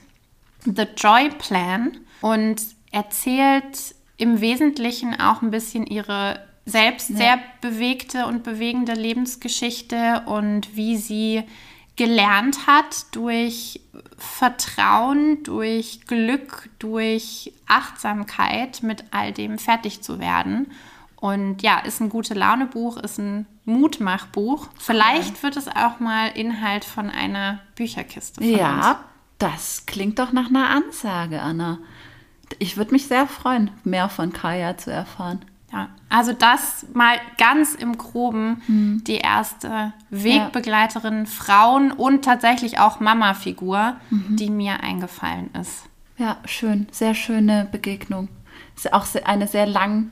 The 0.65 0.87
Joy 0.97 1.29
Plan 1.37 1.97
und 2.21 2.61
erzählt 2.91 3.93
im 4.17 4.41
Wesentlichen 4.41 5.19
auch 5.19 5.41
ein 5.41 5.51
bisschen 5.51 5.85
ihre 5.85 6.39
selbst 6.65 7.15
sehr 7.15 7.37
bewegte 7.61 8.25
und 8.25 8.43
bewegende 8.43 8.93
Lebensgeschichte 8.93 10.23
und 10.25 10.75
wie 10.75 10.97
sie 10.97 11.43
gelernt 11.95 12.67
hat, 12.67 13.15
durch 13.15 13.81
Vertrauen, 14.17 15.43
durch 15.43 16.01
Glück, 16.07 16.69
durch 16.79 17.53
Achtsamkeit 17.67 18.83
mit 18.83 19.05
all 19.11 19.31
dem 19.31 19.57
fertig 19.57 20.01
zu 20.01 20.19
werden. 20.19 20.71
Und 21.15 21.61
ja, 21.63 21.79
ist 21.79 22.01
ein 22.01 22.09
gute 22.09 22.33
Laune-Buch, 22.33 22.97
ist 22.97 23.17
ein 23.17 23.45
Mutmachbuch. 23.65 24.67
Vielleicht 24.77 25.41
wird 25.41 25.57
es 25.57 25.67
auch 25.67 25.99
mal 25.99 26.27
Inhalt 26.27 26.85
von 26.85 27.09
einer 27.09 27.59
Bücherkiste. 27.75 28.41
Von 28.41 28.49
uns. 28.49 28.59
Ja, 28.59 28.99
das 29.39 29.85
klingt 29.85 30.19
doch 30.19 30.31
nach 30.31 30.49
einer 30.49 30.69
Ansage, 30.69 31.41
Anna. 31.41 31.79
Ich 32.59 32.77
würde 32.77 32.91
mich 32.91 33.07
sehr 33.07 33.27
freuen, 33.27 33.71
mehr 33.83 34.09
von 34.09 34.33
Kaya 34.33 34.77
zu 34.77 34.91
erfahren. 34.91 35.43
Ja, 35.75 35.89
also 36.07 36.31
das 36.31 36.85
mal 36.93 37.17
ganz 37.37 37.75
im 37.75 37.97
Groben 37.97 38.61
Hm. 38.67 39.03
die 39.05 39.17
erste 39.17 39.91
Wegbegleiterin, 40.09 41.25
Frauen 41.25 41.91
und 41.91 42.23
tatsächlich 42.23 42.79
auch 42.79 42.99
Mama-Figur, 43.01 43.97
Mhm. 44.09 44.35
die 44.37 44.49
mir 44.49 44.81
eingefallen 44.81 45.49
ist. 45.59 45.83
Ja, 46.17 46.37
schön, 46.45 46.87
sehr 46.91 47.13
schöne 47.13 47.67
Begegnung. 47.71 48.29
Ist 48.75 48.93
auch 48.93 49.05
eine 49.25 49.47
sehr 49.47 49.65
lang, 49.65 50.11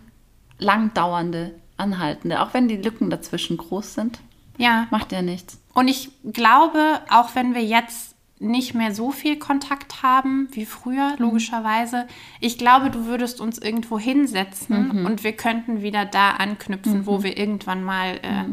lang 0.59 0.93
dauernde, 0.93 1.55
anhaltende, 1.77 2.41
auch 2.41 2.53
wenn 2.53 2.67
die 2.67 2.75
Lücken 2.77 3.09
dazwischen 3.09 3.55
groß 3.57 3.93
sind. 3.93 4.19
Ja, 4.57 4.87
Macht 4.91 5.11
ja 5.13 5.21
nichts. 5.21 5.59
und 5.73 5.87
ich 5.87 6.11
glaube, 6.31 6.99
auch 7.09 7.35
wenn 7.35 7.55
wir 7.55 7.63
jetzt 7.63 8.12
nicht 8.43 8.73
mehr 8.73 8.93
so 8.93 9.11
viel 9.11 9.37
Kontakt 9.37 10.03
haben 10.03 10.47
wie 10.51 10.65
früher, 10.65 11.11
Mhm. 11.17 11.25
logischerweise, 11.25 12.07
ich 12.39 12.57
glaube, 12.57 12.89
du 12.89 13.05
würdest 13.05 13.39
uns 13.41 13.57
irgendwo 13.57 13.97
hinsetzen 13.99 14.99
Mhm. 15.01 15.05
und 15.05 15.23
wir 15.23 15.33
könnten 15.33 15.81
wieder 15.81 16.05
da 16.05 16.31
anknüpfen, 16.31 17.05
wo 17.05 17.23
wir 17.23 17.37
irgendwann 17.37 17.83
mal 17.83 18.19
äh, 18.21 18.43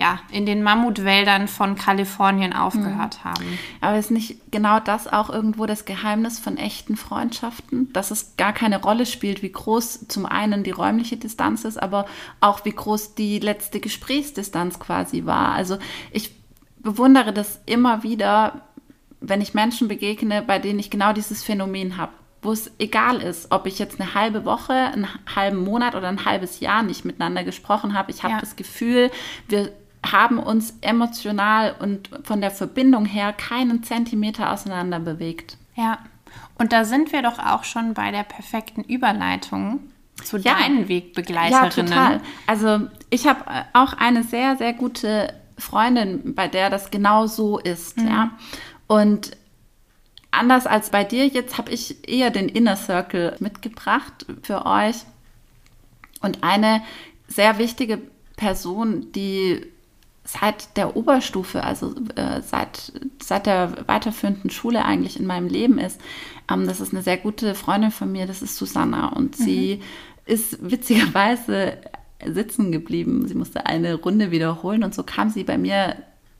ja, 0.00 0.20
in 0.30 0.46
den 0.46 0.62
Mammutwäldern 0.62 1.48
von 1.48 1.74
Kalifornien 1.74 2.52
aufgehört 2.52 3.18
Mhm. 3.18 3.28
haben. 3.30 3.58
Aber 3.80 3.98
ist 3.98 4.12
nicht 4.12 4.52
genau 4.52 4.78
das 4.78 5.08
auch 5.08 5.28
irgendwo 5.28 5.66
das 5.66 5.86
Geheimnis 5.86 6.38
von 6.38 6.56
echten 6.56 6.96
Freundschaften? 6.96 7.92
Dass 7.92 8.12
es 8.12 8.36
gar 8.36 8.52
keine 8.52 8.80
Rolle 8.80 9.06
spielt, 9.06 9.42
wie 9.42 9.50
groß 9.50 10.06
zum 10.06 10.24
einen 10.24 10.62
die 10.62 10.70
räumliche 10.70 11.16
Distanz 11.16 11.64
ist, 11.64 11.82
aber 11.82 12.06
auch 12.40 12.64
wie 12.64 12.70
groß 12.70 13.16
die 13.16 13.40
letzte 13.40 13.80
Gesprächsdistanz 13.80 14.78
quasi 14.78 15.26
war. 15.26 15.50
Also 15.54 15.78
ich 16.12 16.32
bewundere 16.80 17.32
das 17.32 17.60
immer 17.66 18.04
wieder, 18.04 18.67
wenn 19.20 19.40
ich 19.40 19.54
Menschen 19.54 19.88
begegne, 19.88 20.42
bei 20.42 20.58
denen 20.58 20.78
ich 20.78 20.90
genau 20.90 21.12
dieses 21.12 21.42
Phänomen 21.42 21.96
habe. 21.96 22.12
Wo 22.40 22.52
es 22.52 22.70
egal 22.78 23.20
ist, 23.20 23.50
ob 23.50 23.66
ich 23.66 23.80
jetzt 23.80 24.00
eine 24.00 24.14
halbe 24.14 24.44
Woche, 24.44 24.72
einen 24.72 25.08
halben 25.34 25.64
Monat 25.64 25.96
oder 25.96 26.06
ein 26.08 26.24
halbes 26.24 26.60
Jahr 26.60 26.84
nicht 26.84 27.04
miteinander 27.04 27.42
gesprochen 27.42 27.94
habe. 27.94 28.12
Ich 28.12 28.22
habe 28.22 28.34
Ja. 28.34 28.40
das 28.40 28.54
Gefühl, 28.54 29.10
wir 29.48 29.72
haben 30.06 30.38
uns 30.38 30.74
emotional 30.80 31.74
und 31.80 32.08
von 32.22 32.40
der 32.40 32.52
Verbindung 32.52 33.04
her 33.06 33.32
keinen 33.32 33.82
Zentimeter 33.82 34.52
auseinander 34.52 35.00
bewegt. 35.00 35.56
Ja, 35.74 35.98
und 36.58 36.72
da 36.72 36.84
sind 36.84 37.12
wir 37.12 37.22
doch 37.22 37.40
auch 37.40 37.64
schon 37.64 37.94
bei 37.94 38.12
der 38.12 38.22
perfekten 38.22 38.82
Überleitung 38.84 39.80
zu 40.22 40.36
Ja. 40.38 40.54
deinen 40.54 40.82
Ja, 40.82 40.88
Wegbegleiterinnen. 40.88 41.90
total. 41.90 42.20
Also 42.46 42.86
ich 43.10 43.26
habe 43.26 43.40
äh, 43.50 43.62
auch 43.72 43.94
eine 43.94 44.22
sehr, 44.22 44.56
sehr 44.56 44.74
gute 44.74 45.32
Freundin, 45.56 46.34
bei 46.36 46.46
der 46.46 46.70
das 46.70 46.90
genau 46.92 47.26
so 47.26 47.58
ist. 47.58 47.98
Ja. 48.00 48.30
Und 48.88 49.36
anders 50.32 50.66
als 50.66 50.90
bei 50.90 51.04
dir, 51.04 51.26
jetzt 51.26 51.58
habe 51.58 51.70
ich 51.70 52.08
eher 52.08 52.30
den 52.30 52.48
Inner 52.48 52.74
Circle 52.74 53.36
mitgebracht 53.38 54.26
für 54.42 54.66
euch. 54.66 54.96
Und 56.20 56.42
eine 56.42 56.82
sehr 57.28 57.58
wichtige 57.58 58.00
Person, 58.36 59.12
die 59.12 59.64
seit 60.24 60.76
der 60.76 60.96
Oberstufe, 60.96 61.62
also 61.62 61.94
äh, 62.16 62.42
seit, 62.42 62.92
seit 63.22 63.46
der 63.46 63.86
weiterführenden 63.86 64.50
Schule 64.50 64.84
eigentlich 64.84 65.18
in 65.18 65.26
meinem 65.26 65.48
Leben 65.48 65.78
ist. 65.78 66.00
Ähm, 66.50 66.66
das 66.66 66.80
ist 66.80 66.92
eine 66.92 67.02
sehr 67.02 67.16
gute 67.16 67.54
Freundin 67.54 67.90
von 67.90 68.10
mir, 68.12 68.26
das 68.26 68.42
ist 68.42 68.56
Susanna. 68.56 69.08
Und 69.08 69.38
mhm. 69.38 69.44
sie 69.44 69.82
ist 70.26 70.70
witzigerweise 70.70 71.78
sitzen 72.24 72.72
geblieben. 72.72 73.26
Sie 73.26 73.34
musste 73.34 73.66
eine 73.66 73.94
Runde 73.94 74.30
wiederholen 74.30 74.82
und 74.84 74.94
so 74.94 75.02
kam 75.02 75.30
sie 75.30 75.44
bei 75.44 75.56
mir 75.56 75.96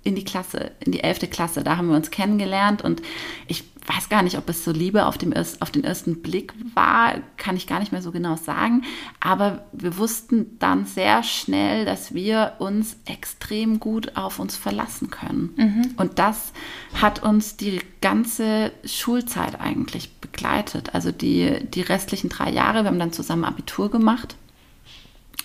in 0.09 0.15
die 0.15 0.25
Klasse, 0.25 0.73
in 0.81 0.93
die 0.93 1.05
elfte 1.05 1.27
Klasse. 1.27 1.63
Da 1.63 1.77
haben 1.77 1.89
wir 1.89 1.97
uns 1.97 2.11
kennengelernt 2.11 2.83
und 2.83 3.03
ich 3.47 3.65
weiß 3.87 4.09
gar 4.09 4.23
nicht, 4.23 4.37
ob 4.37 4.49
es 4.49 4.65
so 4.65 4.71
Liebe 4.71 5.07
auf, 5.07 5.17
dem, 5.17 5.33
auf 5.33 5.71
den 5.71 5.85
ersten 5.85 6.21
Blick 6.21 6.53
war, 6.75 7.15
kann 7.37 7.57
ich 7.57 7.67
gar 7.67 7.81
nicht 7.81 7.93
mehr 7.93 8.03
so 8.03 8.13
genau 8.13 8.37
sagen. 8.37 8.83
Aber 9.21 9.65
wir 9.73 9.97
wussten 9.97 10.59
dann 10.59 10.85
sehr 10.85 11.23
schnell, 11.23 11.85
dass 11.85 12.13
wir 12.13 12.55
uns 12.59 12.97
extrem 13.07 13.81
gut 13.81 14.17
auf 14.17 14.39
uns 14.39 14.57
verlassen 14.57 15.11
können. 15.11 15.55
Mhm. 15.57 15.95
Und 15.97 16.19
das 16.19 16.53
hat 17.01 17.23
uns 17.23 17.57
die 17.57 17.81
ganze 18.01 18.73
Schulzeit 18.85 19.61
eigentlich 19.61 20.13
begleitet. 20.21 20.95
Also 20.95 21.11
die, 21.11 21.67
die 21.67 21.83
restlichen 21.83 22.29
drei 22.29 22.51
Jahre. 22.51 22.83
Wir 22.83 22.89
haben 22.89 22.99
dann 22.99 23.13
zusammen 23.13 23.45
Abitur 23.45 23.91
gemacht. 23.91 24.37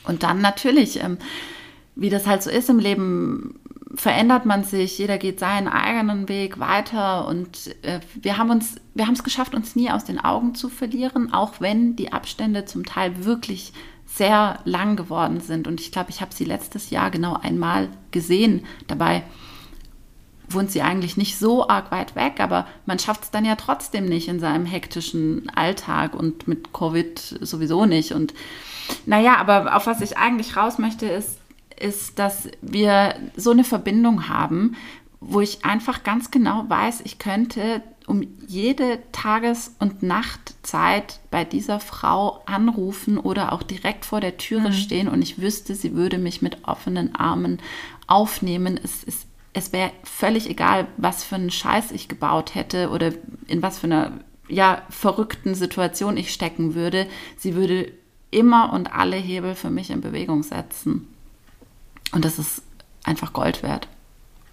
Und 0.05 0.23
dann 0.23 0.41
natürlich, 0.41 1.01
ähm, 1.01 1.17
wie 1.95 2.09
das 2.09 2.27
halt 2.27 2.43
so 2.43 2.49
ist 2.49 2.69
im 2.69 2.79
Leben, 2.79 3.59
verändert 3.95 4.45
man 4.45 4.63
sich, 4.63 4.97
jeder 4.97 5.17
geht 5.17 5.39
seinen 5.39 5.67
eigenen 5.67 6.27
Weg 6.27 6.59
weiter 6.59 7.27
und 7.27 7.75
äh, 7.83 7.99
wir 8.15 8.37
haben 8.37 8.49
uns, 8.49 8.75
wir 8.93 9.05
haben 9.05 9.13
es 9.13 9.23
geschafft, 9.23 9.53
uns 9.53 9.75
nie 9.75 9.91
aus 9.91 10.03
den 10.03 10.19
Augen 10.19 10.55
zu 10.55 10.69
verlieren, 10.69 11.31
auch 11.31 11.53
wenn 11.59 11.95
die 11.95 12.11
Abstände 12.11 12.65
zum 12.65 12.85
Teil 12.85 13.25
wirklich 13.25 13.73
sehr 14.05 14.59
lang 14.65 14.95
geworden 14.95 15.41
sind. 15.41 15.67
Und 15.67 15.79
ich 15.79 15.91
glaube, 15.91 16.09
ich 16.09 16.21
habe 16.21 16.33
sie 16.33 16.45
letztes 16.45 16.89
Jahr 16.89 17.09
genau 17.09 17.35
einmal 17.35 17.89
gesehen. 18.11 18.65
Dabei 18.87 19.23
wohnt 20.49 20.71
sie 20.71 20.81
eigentlich 20.81 21.17
nicht 21.17 21.37
so 21.37 21.67
arg 21.67 21.91
weit 21.91 22.15
weg, 22.15 22.39
aber 22.39 22.67
man 22.85 22.99
schafft 22.99 23.23
es 23.23 23.31
dann 23.31 23.45
ja 23.45 23.55
trotzdem 23.55 24.05
nicht 24.05 24.27
in 24.27 24.39
seinem 24.39 24.65
hektischen 24.65 25.49
Alltag 25.55 26.15
und 26.15 26.47
mit 26.47 26.73
Covid 26.73 27.17
sowieso 27.41 27.85
nicht. 27.85 28.11
Und 28.11 28.33
naja, 29.05 29.37
aber 29.37 29.75
auf 29.75 29.87
was 29.87 30.01
ich 30.01 30.17
eigentlich 30.17 30.57
raus 30.57 30.77
möchte, 30.77 31.05
ist, 31.05 31.39
ist, 31.79 32.19
dass 32.19 32.49
wir 32.61 33.15
so 33.35 33.51
eine 33.51 33.63
Verbindung 33.63 34.29
haben, 34.29 34.75
wo 35.19 35.39
ich 35.39 35.63
einfach 35.63 36.03
ganz 36.03 36.31
genau 36.31 36.65
weiß, 36.67 37.01
ich 37.05 37.17
könnte 37.17 37.81
um 38.07 38.27
jede 38.47 38.99
Tages- 39.11 39.75
und 39.79 40.03
Nachtzeit 40.03 41.19
bei 41.31 41.45
dieser 41.45 41.79
Frau 41.79 42.41
anrufen 42.45 43.17
oder 43.17 43.53
auch 43.53 43.63
direkt 43.63 44.05
vor 44.05 44.19
der 44.19 44.37
Türe 44.37 44.69
mhm. 44.69 44.73
stehen 44.73 45.07
und 45.07 45.21
ich 45.21 45.39
wüsste, 45.39 45.75
sie 45.75 45.93
würde 45.93 46.17
mich 46.17 46.41
mit 46.41 46.67
offenen 46.67 47.15
Armen 47.15 47.59
aufnehmen. 48.07 48.79
Es, 48.83 49.03
es, 49.05 49.25
es 49.53 49.71
wäre 49.71 49.91
völlig 50.03 50.49
egal, 50.49 50.87
was 50.97 51.23
für 51.23 51.35
einen 51.35 51.51
Scheiß 51.51 51.91
ich 51.91 52.09
gebaut 52.09 52.55
hätte 52.55 52.89
oder 52.89 53.13
in 53.47 53.61
was 53.61 53.79
für 53.79 53.87
einer 53.87 54.11
ja, 54.49 54.81
verrückten 54.89 55.55
Situation 55.55 56.17
ich 56.17 56.33
stecken 56.33 56.75
würde. 56.75 57.07
Sie 57.37 57.55
würde 57.55 57.91
immer 58.31 58.73
und 58.73 58.93
alle 58.93 59.15
Hebel 59.15 59.55
für 59.55 59.69
mich 59.69 59.89
in 59.89 60.01
Bewegung 60.01 60.43
setzen. 60.43 61.07
Und 62.13 62.25
das 62.25 62.39
ist 62.39 62.61
einfach 63.03 63.33
Gold 63.33 63.63
wert. 63.63 63.87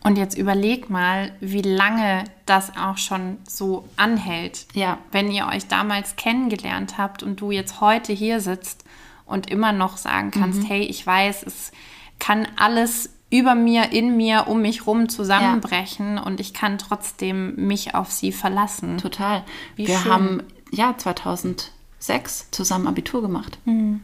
Und 0.03 0.17
jetzt 0.17 0.37
überleg 0.37 0.89
mal, 0.89 1.33
wie 1.41 1.61
lange 1.61 2.25
das 2.47 2.75
auch 2.77 2.97
schon 2.97 3.37
so 3.47 3.87
anhält. 3.97 4.67
Ja. 4.73 4.99
Wenn 5.13 5.31
ihr 5.31 5.47
euch 5.47 5.69
damals 5.69 6.17
kennengelernt 6.17 6.97
habt 6.97 7.23
und 7.23 7.41
du 7.41 7.51
jetzt 7.51 7.81
heute 7.83 8.13
hier 8.13 8.41
sitzt 8.41 8.85
und 9.27 9.51
immer 9.51 9.73
noch 9.73 9.99
sagen 9.99 10.31
kannst, 10.31 10.61
mhm. 10.63 10.67
hey, 10.67 10.83
ich 10.83 11.07
weiß, 11.07 11.43
es 11.43 11.73
kann 12.19 12.49
alles 12.57 13.11
über 13.31 13.55
mir, 13.55 13.93
in 13.93 14.17
mir, 14.17 14.47
um 14.49 14.63
mich 14.63 14.87
rum 14.87 15.09
zusammenbrechen 15.09 16.17
ja. 16.17 16.23
und 16.23 16.41
ich 16.41 16.55
kann 16.55 16.79
trotzdem 16.79 17.55
mich 17.57 17.95
auf 17.95 18.11
sie 18.11 18.33
verlassen. 18.33 18.99
Total. 18.99 19.45
Wie 19.77 19.87
Wir 19.87 19.99
schön. 19.99 20.13
haben 20.13 20.43
ja 20.73 20.97
2006 20.97 22.51
zusammen 22.51 22.89
Abitur 22.89 23.23
gemacht. 23.23 23.59
Mhm. 23.67 24.01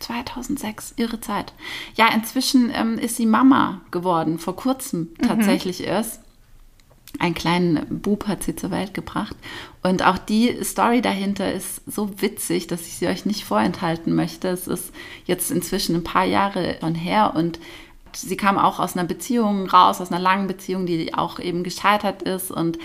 2006, 0.00 0.94
irre 0.96 1.20
Zeit. 1.20 1.52
Ja, 1.94 2.08
inzwischen 2.14 2.70
ähm, 2.74 2.98
ist 2.98 3.16
sie 3.16 3.26
Mama 3.26 3.80
geworden, 3.90 4.38
vor 4.38 4.56
kurzem 4.56 5.10
mhm. 5.20 5.26
tatsächlich 5.26 5.80
mhm. 5.80 5.86
erst. 5.86 6.20
Einen 7.18 7.34
kleinen 7.34 8.00
Bub 8.00 8.28
hat 8.28 8.44
sie 8.44 8.54
zur 8.54 8.70
Welt 8.70 8.94
gebracht. 8.94 9.34
Und 9.82 10.04
auch 10.06 10.16
die 10.16 10.62
Story 10.62 11.02
dahinter 11.02 11.52
ist 11.52 11.82
so 11.86 12.22
witzig, 12.22 12.68
dass 12.68 12.86
ich 12.86 12.94
sie 12.94 13.08
euch 13.08 13.26
nicht 13.26 13.44
vorenthalten 13.44 14.14
möchte. 14.14 14.48
Es 14.48 14.68
ist 14.68 14.92
jetzt 15.24 15.50
inzwischen 15.50 15.96
ein 15.96 16.04
paar 16.04 16.24
Jahre 16.24 16.76
schon 16.80 16.94
her 16.94 17.32
und 17.34 17.58
sie 18.14 18.36
kam 18.36 18.58
auch 18.58 18.78
aus 18.78 18.96
einer 18.96 19.06
Beziehung 19.06 19.68
raus, 19.68 20.00
aus 20.00 20.12
einer 20.12 20.20
langen 20.20 20.46
Beziehung, 20.46 20.86
die 20.86 21.12
auch 21.14 21.40
eben 21.40 21.64
gescheitert 21.64 22.22
ist. 22.22 22.50
Und 22.50 22.78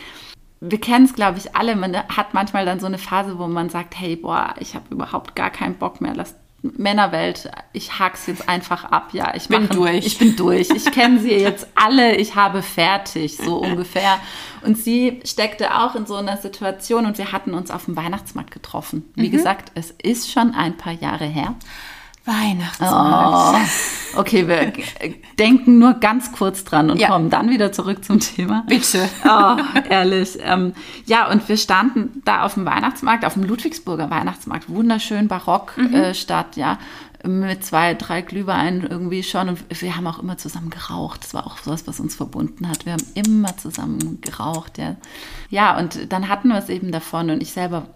wir 0.59 0.79
kennen 0.79 1.05
es, 1.05 1.13
glaube 1.13 1.37
ich, 1.37 1.55
alle. 1.55 1.75
Man 1.75 1.95
hat 1.95 2.33
manchmal 2.33 2.65
dann 2.65 2.79
so 2.79 2.87
eine 2.87 2.97
Phase, 2.97 3.37
wo 3.37 3.47
man 3.47 3.69
sagt, 3.69 3.97
hey, 3.99 4.15
boah, 4.15 4.55
ich 4.59 4.75
habe 4.75 4.85
überhaupt 4.89 5.35
gar 5.35 5.51
keinen 5.51 5.75
Bock 5.75 6.01
mehr, 6.01 6.15
lass 6.15 6.35
Männerwelt, 6.77 7.49
ich 7.73 7.99
hack's 7.99 8.27
jetzt 8.27 8.47
einfach 8.49 8.85
ab. 8.85 9.09
Ja, 9.13 9.33
ich 9.35 9.47
bin 9.47 9.69
durch. 9.69 10.05
Ich 10.05 10.17
bin 10.17 10.35
durch. 10.35 10.69
Ich 10.69 10.91
kenne 10.91 11.19
sie 11.19 11.33
jetzt 11.33 11.67
alle. 11.75 12.15
Ich 12.15 12.35
habe 12.35 12.61
fertig, 12.61 13.37
so 13.37 13.57
ungefähr. 13.61 14.19
Und 14.61 14.77
sie 14.77 15.21
steckte 15.25 15.77
auch 15.77 15.95
in 15.95 16.05
so 16.05 16.15
einer 16.15 16.37
Situation 16.37 17.05
und 17.05 17.17
wir 17.17 17.31
hatten 17.31 17.53
uns 17.53 17.71
auf 17.71 17.85
dem 17.85 17.95
Weihnachtsmarkt 17.95 18.51
getroffen. 18.51 19.11
Wie 19.15 19.27
mhm. 19.27 19.31
gesagt, 19.31 19.71
es 19.75 19.91
ist 19.91 20.31
schon 20.31 20.53
ein 20.53 20.77
paar 20.77 20.93
Jahre 20.93 21.25
her. 21.25 21.55
Weihnachtsmarkt. 22.25 23.69
Oh, 24.15 24.19
okay, 24.19 24.47
wir 24.47 24.73
denken 25.37 25.77
nur 25.77 25.93
ganz 25.93 26.31
kurz 26.31 26.63
dran 26.63 26.89
und 26.89 26.99
ja. 26.99 27.07
kommen 27.07 27.29
dann 27.29 27.49
wieder 27.49 27.71
zurück 27.71 28.03
zum 28.03 28.19
Thema. 28.19 28.63
Bitte. 28.67 29.07
Oh, 29.23 29.57
ehrlich. 29.89 30.37
Ähm, 30.41 30.73
ja, 31.05 31.29
und 31.29 31.47
wir 31.47 31.57
standen 31.57 32.21
da 32.25 32.43
auf 32.43 32.55
dem 32.55 32.65
Weihnachtsmarkt, 32.65 33.25
auf 33.25 33.33
dem 33.33 33.43
Ludwigsburger 33.43 34.09
Weihnachtsmarkt, 34.09 34.69
wunderschön 34.69 35.27
barock 35.27 35.77
mhm. 35.77 35.93
äh, 35.93 36.13
Stadt, 36.13 36.55
ja, 36.55 36.79
mit 37.23 37.65
zwei, 37.65 37.93
drei 37.93 38.21
Glühweinen 38.21 38.85
irgendwie 38.85 39.23
schon. 39.23 39.49
Und 39.49 39.81
wir 39.81 39.95
haben 39.95 40.07
auch 40.07 40.19
immer 40.19 40.37
zusammen 40.37 40.69
geraucht. 40.69 41.23
Das 41.23 41.33
war 41.33 41.45
auch 41.45 41.57
sowas, 41.57 41.87
was 41.87 41.99
uns 41.99 42.15
verbunden 42.15 42.67
hat. 42.69 42.85
Wir 42.85 42.93
haben 42.93 43.05
immer 43.13 43.55
zusammen 43.57 44.19
geraucht, 44.21 44.77
ja. 44.77 44.95
Ja, 45.49 45.77
und 45.77 46.11
dann 46.11 46.29
hatten 46.29 46.49
wir 46.49 46.57
es 46.57 46.69
eben 46.69 46.91
davon 46.91 47.29
und 47.29 47.41
ich 47.41 47.51
selber 47.51 47.87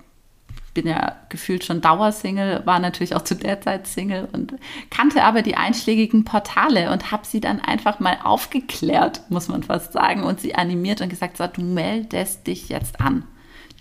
bin 0.74 0.88
ja 0.88 1.16
gefühlt 1.30 1.64
schon 1.64 1.82
Dauersingle, 1.82 2.62
war 2.66 2.80
natürlich 2.80 3.16
auch 3.16 3.24
zu 3.24 3.36
der 3.36 3.62
Zeit 3.62 3.88
Single 3.88 4.28
und 4.32 4.54
kannte 4.90 5.24
aber 5.24 5.42
die 5.42 5.56
einschlägigen 5.56 6.26
Portale 6.26 6.92
und 6.92 7.12
habe 7.12 7.26
sie 7.26 7.42
dann 7.42 7.60
einfach 7.60 8.00
mal 8.00 8.20
aufgeklärt, 8.24 9.22
muss 9.30 9.48
man 9.48 9.64
fast 9.64 9.94
sagen, 9.94 10.24
und 10.24 10.40
sie 10.40 10.56
animiert 10.56 11.02
und 11.02 11.10
gesagt, 11.10 11.38
so, 11.38 11.48
du 11.48 11.62
meldest 11.62 12.48
dich 12.48 12.70
jetzt 12.70 13.02
an. 13.02 13.24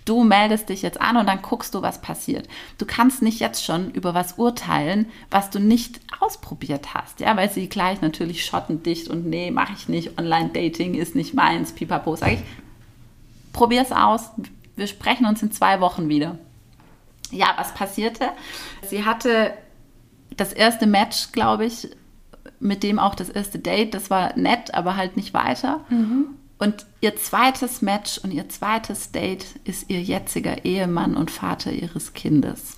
Du 0.05 0.23
meldest 0.23 0.69
dich 0.69 0.81
jetzt 0.81 0.99
an 0.99 1.17
und 1.17 1.27
dann 1.27 1.43
guckst 1.43 1.75
du, 1.75 1.83
was 1.83 2.01
passiert. 2.01 2.47
Du 2.79 2.85
kannst 2.87 3.21
nicht 3.21 3.39
jetzt 3.39 3.63
schon 3.63 3.91
über 3.91 4.15
was 4.15 4.33
urteilen, 4.33 5.05
was 5.29 5.51
du 5.51 5.59
nicht 5.59 5.99
ausprobiert 6.19 6.95
hast, 6.95 7.19
ja, 7.19 7.37
weil 7.37 7.51
sie 7.51 7.69
gleich 7.69 8.01
natürlich 8.01 8.43
schottendicht 8.43 9.07
und 9.07 9.27
nee, 9.27 9.51
mache 9.51 9.73
ich 9.77 9.87
nicht, 9.87 10.17
Online-Dating 10.17 10.95
ist 10.95 11.15
nicht 11.15 11.35
meins, 11.35 11.73
pipapo, 11.73 12.15
sage 12.15 12.35
ich, 12.35 12.39
probier's 13.53 13.91
aus, 13.91 14.31
wir 14.75 14.87
sprechen 14.87 15.27
uns 15.27 15.43
in 15.43 15.51
zwei 15.51 15.79
Wochen 15.81 16.09
wieder 16.09 16.39
ja, 17.31 17.53
was 17.57 17.73
passierte? 17.73 18.29
Sie 18.87 19.05
hatte 19.05 19.53
das 20.35 20.53
erste 20.53 20.87
Match, 20.87 21.31
glaube 21.31 21.65
ich, 21.65 21.89
mit 22.59 22.83
dem 22.83 22.99
auch 22.99 23.15
das 23.15 23.29
erste 23.29 23.59
Date. 23.59 23.93
Das 23.93 24.09
war 24.09 24.37
nett, 24.37 24.73
aber 24.73 24.95
halt 24.95 25.17
nicht 25.17 25.33
weiter. 25.33 25.81
Mhm. 25.89 26.27
Und 26.57 26.85
ihr 26.99 27.15
zweites 27.15 27.81
Match 27.81 28.17
und 28.17 28.31
ihr 28.31 28.49
zweites 28.49 29.11
Date 29.11 29.45
ist 29.63 29.89
ihr 29.89 30.01
jetziger 30.01 30.65
Ehemann 30.65 31.15
und 31.15 31.31
Vater 31.31 31.71
ihres 31.71 32.13
Kindes. 32.13 32.77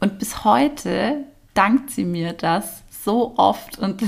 Und 0.00 0.18
bis 0.18 0.44
heute 0.44 1.24
dankt 1.54 1.90
sie 1.90 2.04
mir 2.04 2.32
das 2.32 2.82
so 3.04 3.34
oft. 3.36 3.78
Und 3.78 4.02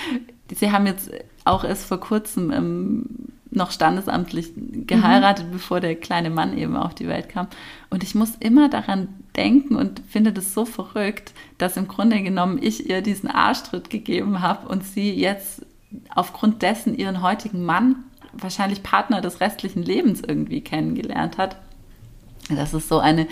sie 0.54 0.72
haben 0.72 0.86
jetzt 0.86 1.10
auch 1.44 1.64
erst 1.64 1.86
vor 1.86 2.00
kurzem 2.00 2.50
ähm, 2.50 3.04
noch 3.50 3.70
standesamtlich 3.72 4.52
geheiratet, 4.56 5.46
mhm. 5.46 5.52
bevor 5.52 5.80
der 5.80 5.96
kleine 5.96 6.30
Mann 6.30 6.56
eben 6.56 6.76
auf 6.76 6.94
die 6.94 7.08
Welt 7.08 7.28
kam. 7.28 7.48
Und 7.90 8.02
ich 8.02 8.14
muss 8.14 8.36
immer 8.38 8.68
daran 8.68 9.08
denken 9.36 9.76
und 9.76 10.02
finde 10.08 10.32
das 10.32 10.54
so 10.54 10.64
verrückt, 10.64 11.32
dass 11.58 11.76
im 11.76 11.88
Grunde 11.88 12.22
genommen 12.22 12.58
ich 12.62 12.88
ihr 12.88 13.02
diesen 13.02 13.30
Arschtritt 13.30 13.90
gegeben 13.90 14.40
habe 14.40 14.68
und 14.68 14.84
sie 14.84 15.12
jetzt 15.12 15.66
aufgrund 16.14 16.62
dessen 16.62 16.96
ihren 16.96 17.22
heutigen 17.22 17.64
Mann, 17.64 18.04
wahrscheinlich 18.32 18.82
Partner 18.82 19.20
des 19.20 19.40
restlichen 19.40 19.82
Lebens 19.82 20.20
irgendwie 20.20 20.60
kennengelernt 20.60 21.36
hat. 21.36 21.56
Das 22.48 22.74
ist 22.74 22.88
so 22.88 23.00
eine, 23.00 23.26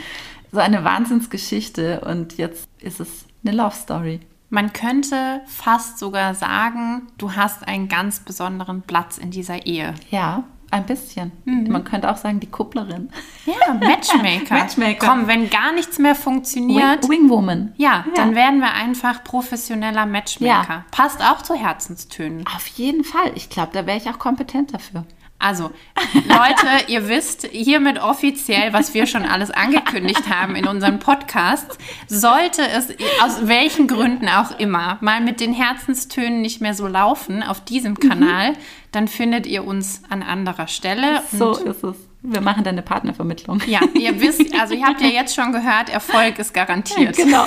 so 0.51 0.59
eine 0.59 0.83
Wahnsinnsgeschichte 0.83 2.01
und 2.01 2.37
jetzt 2.37 2.69
ist 2.81 2.99
es 2.99 3.27
eine 3.45 3.57
Love 3.57 3.75
Story. 3.77 4.21
Man 4.51 4.73
könnte 4.73 5.43
fast 5.47 5.99
sogar 5.99 6.35
sagen, 6.35 7.03
du 7.19 7.35
hast 7.35 7.67
einen 7.69 7.89
ganz 7.89 8.21
besonderen 8.21 8.83
Platz 8.83 9.19
in 9.19 9.31
dieser 9.31 9.67
Ehe. 9.67 9.95
Ja, 10.11 10.45
Ein 10.71 10.85
bisschen. 10.85 11.33
Man 11.45 11.83
könnte 11.85 12.11
auch 12.11 12.17
sagen, 12.19 12.41
die 12.41 12.47
Kupplerin. 12.51 13.09
Ja, 13.47 13.73
Matchmaker. 13.75 14.55
Matchmaker. 14.59 15.07
Komm, 15.07 15.27
wenn 15.27 15.49
gar 15.49 15.73
nichts 15.73 15.99
mehr 15.99 16.15
funktioniert, 16.15 17.05
Wing, 17.09 17.23
Wingwoman. 17.23 17.73
ja, 17.79 18.05
dann 18.15 18.35
werden 18.35 18.61
wir 18.61 18.73
einfach 18.75 19.25
professioneller 19.25 20.05
Matchmaker. 20.05 20.75
Ja. 20.75 20.85
Passt 20.91 21.23
auch 21.23 21.41
zu 21.43 21.55
Herzenstönen. 21.55 22.47
Auf 22.55 22.67
jeden 22.67 23.03
Fall. 23.05 23.33
Ich 23.35 23.49
glaube, 23.49 23.71
da 23.73 23.87
wäre 23.87 23.97
ich 23.97 24.09
auch 24.11 24.19
kompetent 24.19 24.75
dafür. 24.75 25.05
Also, 25.41 25.71
Leute, 26.15 26.89
ihr 26.89 27.09
wisst 27.09 27.47
hiermit 27.53 28.01
offiziell, 28.01 28.73
was 28.73 28.93
wir 28.95 29.07
schon 29.07 29.23
alles 29.23 29.51
angekündigt 29.51 30.29
haben 30.29 30.57
in 30.57 30.67
unseren 30.67 30.99
Podcasts. 30.99 31.79
Sollte 32.09 32.63
es 32.63 32.91
aus 33.23 33.47
welchen 33.47 33.87
Gründen 33.87 34.29
auch 34.29 34.59
immer 34.59 34.99
mal 35.01 35.21
mit 35.21 35.41
den 35.41 35.53
Herzenstönen 35.53 36.41
nicht 36.41 36.61
mehr 36.61 36.75
so 36.75 36.89
laufen 36.89 37.43
auf 37.43 37.65
diesem 37.65 38.01
Kanal, 38.01 38.55
dann 38.91 39.07
findet 39.07 39.47
ihr 39.47 39.65
uns 39.65 40.03
an 40.09 40.23
anderer 40.23 40.67
Stelle. 40.67 41.23
So 41.33 41.53
ist 41.53 41.85
es. 41.85 41.97
Wir 42.23 42.41
machen 42.41 42.65
dann 42.65 42.75
eine 42.75 42.83
Partnervermittlung. 42.83 43.63
ja, 43.69 43.81
ihr 43.95 44.21
wisst, 44.21 44.53
also 44.61 44.75
ihr 44.75 44.85
habt 44.85 45.01
ja 45.01 45.07
jetzt 45.07 45.37
schon 45.37 45.53
gehört, 45.53 45.89
Erfolg 45.89 46.41
ist 46.41 46.53
garantiert. 46.53 47.17
Genau. 47.17 47.47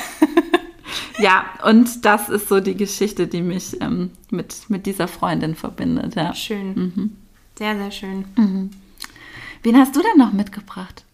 ja, 1.19 1.43
und 1.65 2.05
das 2.05 2.29
ist 2.29 2.48
so 2.48 2.62
die 2.62 2.75
Geschichte, 2.75 3.27
die 3.27 3.41
mich 3.41 3.81
ähm, 3.81 4.12
mit, 4.29 4.69
mit 4.69 4.86
dieser 4.86 5.10
Freundin 5.10 5.55
verbindet. 5.55 6.15
Ja. 6.15 6.33
Schön. 6.33 7.17
Sehr, 7.62 7.77
sehr 7.77 7.91
schön. 7.91 8.25
Wen 9.63 9.77
hast 9.77 9.96
du 9.96 10.01
denn 10.01 10.18
noch 10.18 10.34
mitgebracht? 10.34 11.06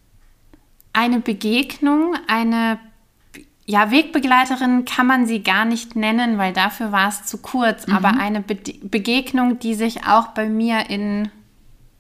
eine 0.97 1.19
Begegnung, 1.19 2.15
eine 2.27 2.79
ja, 3.65 3.91
Wegbegleiterin 3.91 4.85
kann 4.85 5.05
man 5.05 5.27
sie 5.27 5.43
gar 5.43 5.63
nicht 5.63 5.95
nennen, 5.95 6.39
weil 6.39 6.53
dafür 6.53 6.91
war 6.91 7.09
es 7.09 7.25
zu 7.25 7.37
kurz, 7.37 7.85
aber 7.87 8.19
eine 8.19 8.41
Be 8.41 8.57
Begegnung, 8.81 9.59
die 9.59 9.75
sich 9.75 10.07
auch 10.07 10.29
bei 10.29 10.49
mir 10.49 10.89
in, 10.89 11.29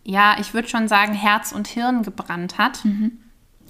ja, 0.03 0.37
ich 0.39 0.55
würde 0.55 0.67
schon 0.67 0.87
sagen, 0.87 1.13
Herz 1.13 1.51
und 1.51 1.67
Hirn 1.67 2.01
gebrannt 2.01 2.57
hat. 2.57 2.79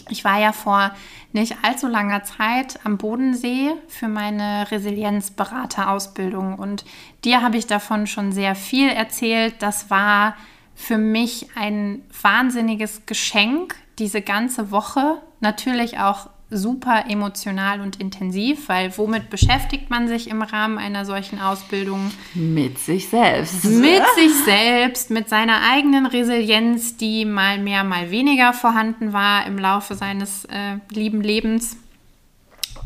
Ich 0.09 0.23
war 0.23 0.39
ja 0.39 0.53
vor 0.53 0.91
nicht 1.33 1.57
allzu 1.63 1.87
langer 1.87 2.23
Zeit 2.23 2.79
am 2.85 2.97
Bodensee 2.97 3.73
für 3.89 4.07
meine 4.07 4.71
Resilienzberaterausbildung 4.71 6.55
und 6.55 6.85
dir 7.25 7.41
habe 7.41 7.57
ich 7.57 7.67
davon 7.67 8.07
schon 8.07 8.31
sehr 8.31 8.55
viel 8.55 8.87
erzählt. 8.87 9.55
Das 9.59 9.89
war 9.89 10.35
für 10.77 10.99
mich 10.99 11.47
ein 11.55 12.03
wahnsinniges 12.21 13.01
Geschenk, 13.07 13.75
diese 13.97 14.21
ganze 14.21 14.69
Woche. 14.71 15.21
Natürlich 15.41 15.97
auch 15.97 16.29
super 16.49 17.05
emotional 17.09 17.81
und 17.81 17.99
intensiv, 17.99 18.69
weil 18.69 18.95
womit 18.97 19.29
beschäftigt 19.29 19.89
man 19.89 20.07
sich 20.07 20.29
im 20.29 20.41
Rahmen 20.43 20.77
einer 20.77 21.03
solchen 21.03 21.41
Ausbildung? 21.41 22.11
Mit 22.35 22.77
sich 22.77 23.09
selbst. 23.09 23.65
Mit 23.65 24.03
sich 24.15 24.33
selbst, 24.45 25.09
mit 25.09 25.27
seiner 25.27 25.61
eigenen 25.69 26.05
Resilienz, 26.05 26.95
die 26.95 27.25
mal 27.25 27.59
mehr, 27.59 27.83
mal 27.83 28.11
weniger 28.11 28.53
vorhanden 28.53 29.11
war 29.11 29.45
im 29.47 29.57
Laufe 29.57 29.95
seines 29.95 30.45
äh, 30.45 30.77
lieben 30.91 31.21
Lebens. 31.21 31.75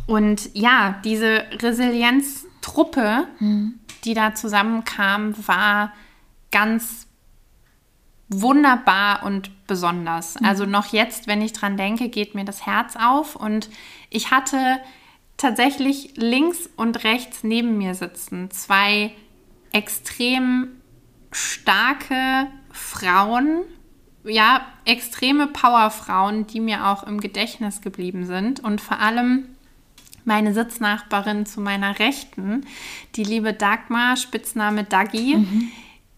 Und 0.08 0.50
ja, 0.54 1.00
diese 1.04 1.44
Resilienztruppe, 1.62 3.28
die 4.06 4.14
da 4.14 4.34
zusammenkam, 4.34 5.36
war 5.46 5.92
ganz 6.52 7.06
wunderbar 8.32 9.24
und 9.24 9.68
besonders. 9.68 10.38
Also 10.38 10.66
noch 10.66 10.88
jetzt, 10.88 11.28
wenn 11.28 11.42
ich 11.42 11.54
dran 11.54 11.78
denke, 11.78 12.10
geht 12.10 12.34
mir 12.34 12.46
das 12.46 12.66
Herz 12.66 12.96
auf. 12.96 13.36
Und 13.36 13.70
ich 14.10 14.32
hatte 14.32 14.80
tatsächlich 15.38 16.14
links 16.16 16.70
und 16.78 17.04
rechts 17.04 17.44
neben 17.44 17.78
mir 17.78 17.94
sitzen 17.94 18.50
zwei 18.50 19.12
extrem 19.74 20.70
starke 21.32 22.48
Frauen, 22.72 23.64
ja, 24.24 24.66
extreme 24.86 25.48
Powerfrauen, 25.48 26.48
die 26.48 26.60
mir 26.60 26.88
auch 26.88 27.04
im 27.04 27.20
Gedächtnis 27.20 27.82
geblieben 27.82 28.26
sind. 28.26 28.60
Und 28.62 28.80
vor 28.80 29.00
allem 29.00 29.46
meine 30.24 30.54
Sitznachbarin 30.54 31.46
zu 31.46 31.60
meiner 31.60 32.00
Rechten, 32.00 32.66
die 33.16 33.24
liebe 33.24 33.54
Dagmar, 33.54 34.16
Spitzname 34.16 34.84
Dagi, 34.84 35.34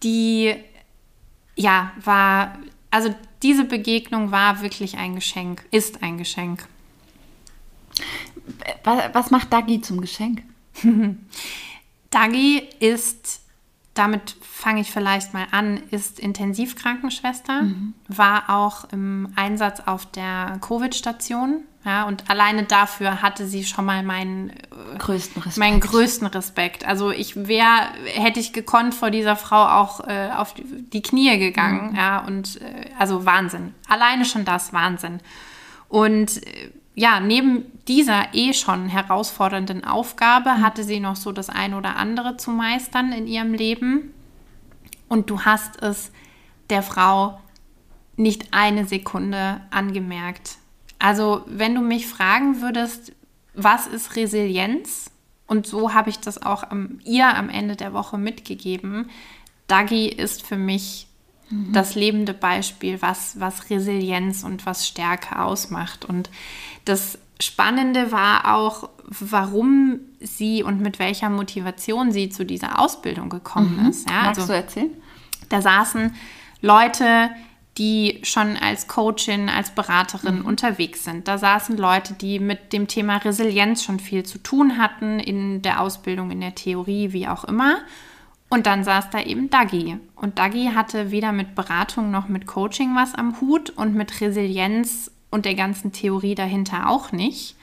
die 0.02 0.54
ja, 1.56 1.92
war, 2.02 2.58
also 2.90 3.14
diese 3.42 3.64
Begegnung 3.64 4.30
war 4.30 4.62
wirklich 4.62 4.96
ein 4.96 5.14
Geschenk, 5.14 5.64
ist 5.70 6.02
ein 6.02 6.18
Geschenk. 6.18 6.66
Was, 8.84 9.30
macht 9.30 9.52
Dagi 9.52 9.80
zum 9.80 10.00
Geschenk? 10.00 10.42
Dagi 12.10 12.68
ist, 12.80 13.40
damit 13.94 14.36
fange 14.40 14.80
ich 14.80 14.90
vielleicht 14.90 15.32
mal 15.34 15.46
an, 15.52 15.80
ist 15.90 16.18
Intensivkrankenschwester, 16.18 17.62
war 18.08 18.50
auch 18.50 18.90
im 18.92 19.32
Einsatz 19.36 19.80
auf 19.86 20.06
der 20.06 20.58
Covid-Station. 20.60 21.62
Ja, 21.84 22.04
und 22.04 22.30
alleine 22.30 22.64
dafür 22.64 23.20
hatte 23.20 23.46
sie 23.46 23.62
schon 23.64 23.84
mal 23.84 24.02
meinen 24.02 24.48
äh, 24.50 24.96
Größten 24.96 25.42
Respekt. 25.42 25.58
meinen 25.58 25.80
größten 25.80 26.26
Respekt. 26.28 26.86
Also 26.86 27.10
ich 27.10 27.36
wäre, 27.36 27.90
hätte 28.06 28.40
ich 28.40 28.54
gekonnt, 28.54 28.94
vor 28.94 29.10
dieser 29.10 29.36
Frau 29.36 29.66
auch 29.66 30.00
äh, 30.08 30.30
auf 30.34 30.54
die, 30.54 31.02
Knie 31.02 31.38
gegangen. 31.38 31.94
Ja, 31.94 32.20
und 32.20 32.58
äh, 32.62 32.86
also 32.98 33.26
Wahnsinn. 33.26 33.74
Alleine 33.86 34.24
schon 34.24 34.46
das, 34.46 34.72
Wahnsinn. 34.72 35.20
Und 35.88 36.46
äh, 36.46 36.70
ja, 36.94 37.18
neben 37.20 37.64
dieser 37.88 38.34
eh 38.34 38.52
schon 38.52 38.88
herausfordernden 38.88 39.84
Aufgabe 39.84 40.60
hatte 40.60 40.84
sie 40.84 41.00
noch 41.00 41.16
so 41.16 41.32
das 41.32 41.50
ein 41.50 41.74
oder 41.74 41.96
andere 41.96 42.36
zu 42.36 42.50
meistern 42.50 43.12
in 43.12 43.26
ihrem 43.26 43.52
Leben. 43.52 44.14
Und 45.08 45.28
du 45.28 45.40
hast 45.40 45.82
es 45.82 46.12
der 46.70 46.82
Frau 46.82 47.40
nicht 48.16 48.48
eine 48.52 48.86
Sekunde 48.86 49.60
angemerkt. 49.70 50.58
Also, 51.00 51.42
wenn 51.46 51.74
du 51.74 51.80
mich 51.80 52.06
fragen 52.06 52.62
würdest, 52.62 53.12
was 53.54 53.86
ist 53.86 54.16
Resilienz? 54.16 55.10
Und 55.46 55.66
so 55.66 55.92
habe 55.92 56.10
ich 56.10 56.20
das 56.20 56.42
auch 56.42 56.62
am, 56.70 57.00
ihr 57.04 57.26
am 57.26 57.50
Ende 57.50 57.76
der 57.76 57.92
Woche 57.92 58.18
mitgegeben. 58.18 59.10
Dagi 59.66 60.08
ist 60.08 60.46
für 60.46 60.56
mich 60.56 61.08
das 61.50 61.94
lebende 61.94 62.34
Beispiel, 62.34 63.00
was, 63.02 63.38
was 63.38 63.70
Resilienz 63.70 64.44
und 64.44 64.66
was 64.66 64.88
Stärke 64.88 65.38
ausmacht. 65.38 66.04
Und 66.04 66.30
das 66.84 67.18
Spannende 67.40 68.12
war 68.12 68.54
auch, 68.54 68.88
warum 69.06 70.00
sie 70.20 70.62
und 70.62 70.80
mit 70.80 70.98
welcher 70.98 71.28
Motivation 71.30 72.12
sie 72.12 72.30
zu 72.30 72.44
dieser 72.44 72.80
Ausbildung 72.80 73.28
gekommen 73.28 73.86
ist. 73.88 74.08
Ja, 74.08 74.22
Magst 74.22 74.40
also, 74.40 74.52
du 74.52 74.58
erzählen? 74.58 74.90
da 75.48 75.60
saßen 75.60 76.14
Leute, 76.62 77.30
die 77.76 78.20
schon 78.22 78.56
als 78.56 78.86
Coachin, 78.86 79.48
als 79.48 79.70
Beraterin 79.70 80.42
unterwegs 80.42 81.04
sind. 81.04 81.26
Da 81.26 81.38
saßen 81.38 81.76
Leute, 81.76 82.14
die 82.14 82.38
mit 82.38 82.72
dem 82.72 82.86
Thema 82.86 83.16
Resilienz 83.16 83.82
schon 83.82 83.98
viel 83.98 84.24
zu 84.24 84.38
tun 84.38 84.78
hatten 84.78 85.18
in 85.18 85.60
der 85.62 85.80
Ausbildung, 85.80 86.30
in 86.30 86.40
der 86.40 86.54
Theorie, 86.54 87.12
wie 87.12 87.26
auch 87.26 87.44
immer. 87.44 87.78
Und 88.54 88.66
dann 88.66 88.84
saß 88.84 89.10
da 89.10 89.20
eben 89.20 89.50
Dagi. 89.50 89.98
Und 90.14 90.38
Dagi 90.38 90.70
hatte 90.76 91.10
weder 91.10 91.32
mit 91.32 91.56
Beratung 91.56 92.12
noch 92.12 92.28
mit 92.28 92.46
Coaching 92.46 92.94
was 92.94 93.12
am 93.12 93.40
Hut 93.40 93.70
und 93.70 93.96
mit 93.96 94.20
Resilienz 94.20 95.10
und 95.28 95.44
der 95.44 95.56
ganzen 95.56 95.90
Theorie 95.90 96.36
dahinter 96.36 96.88
auch 96.88 97.10
nicht, 97.10 97.56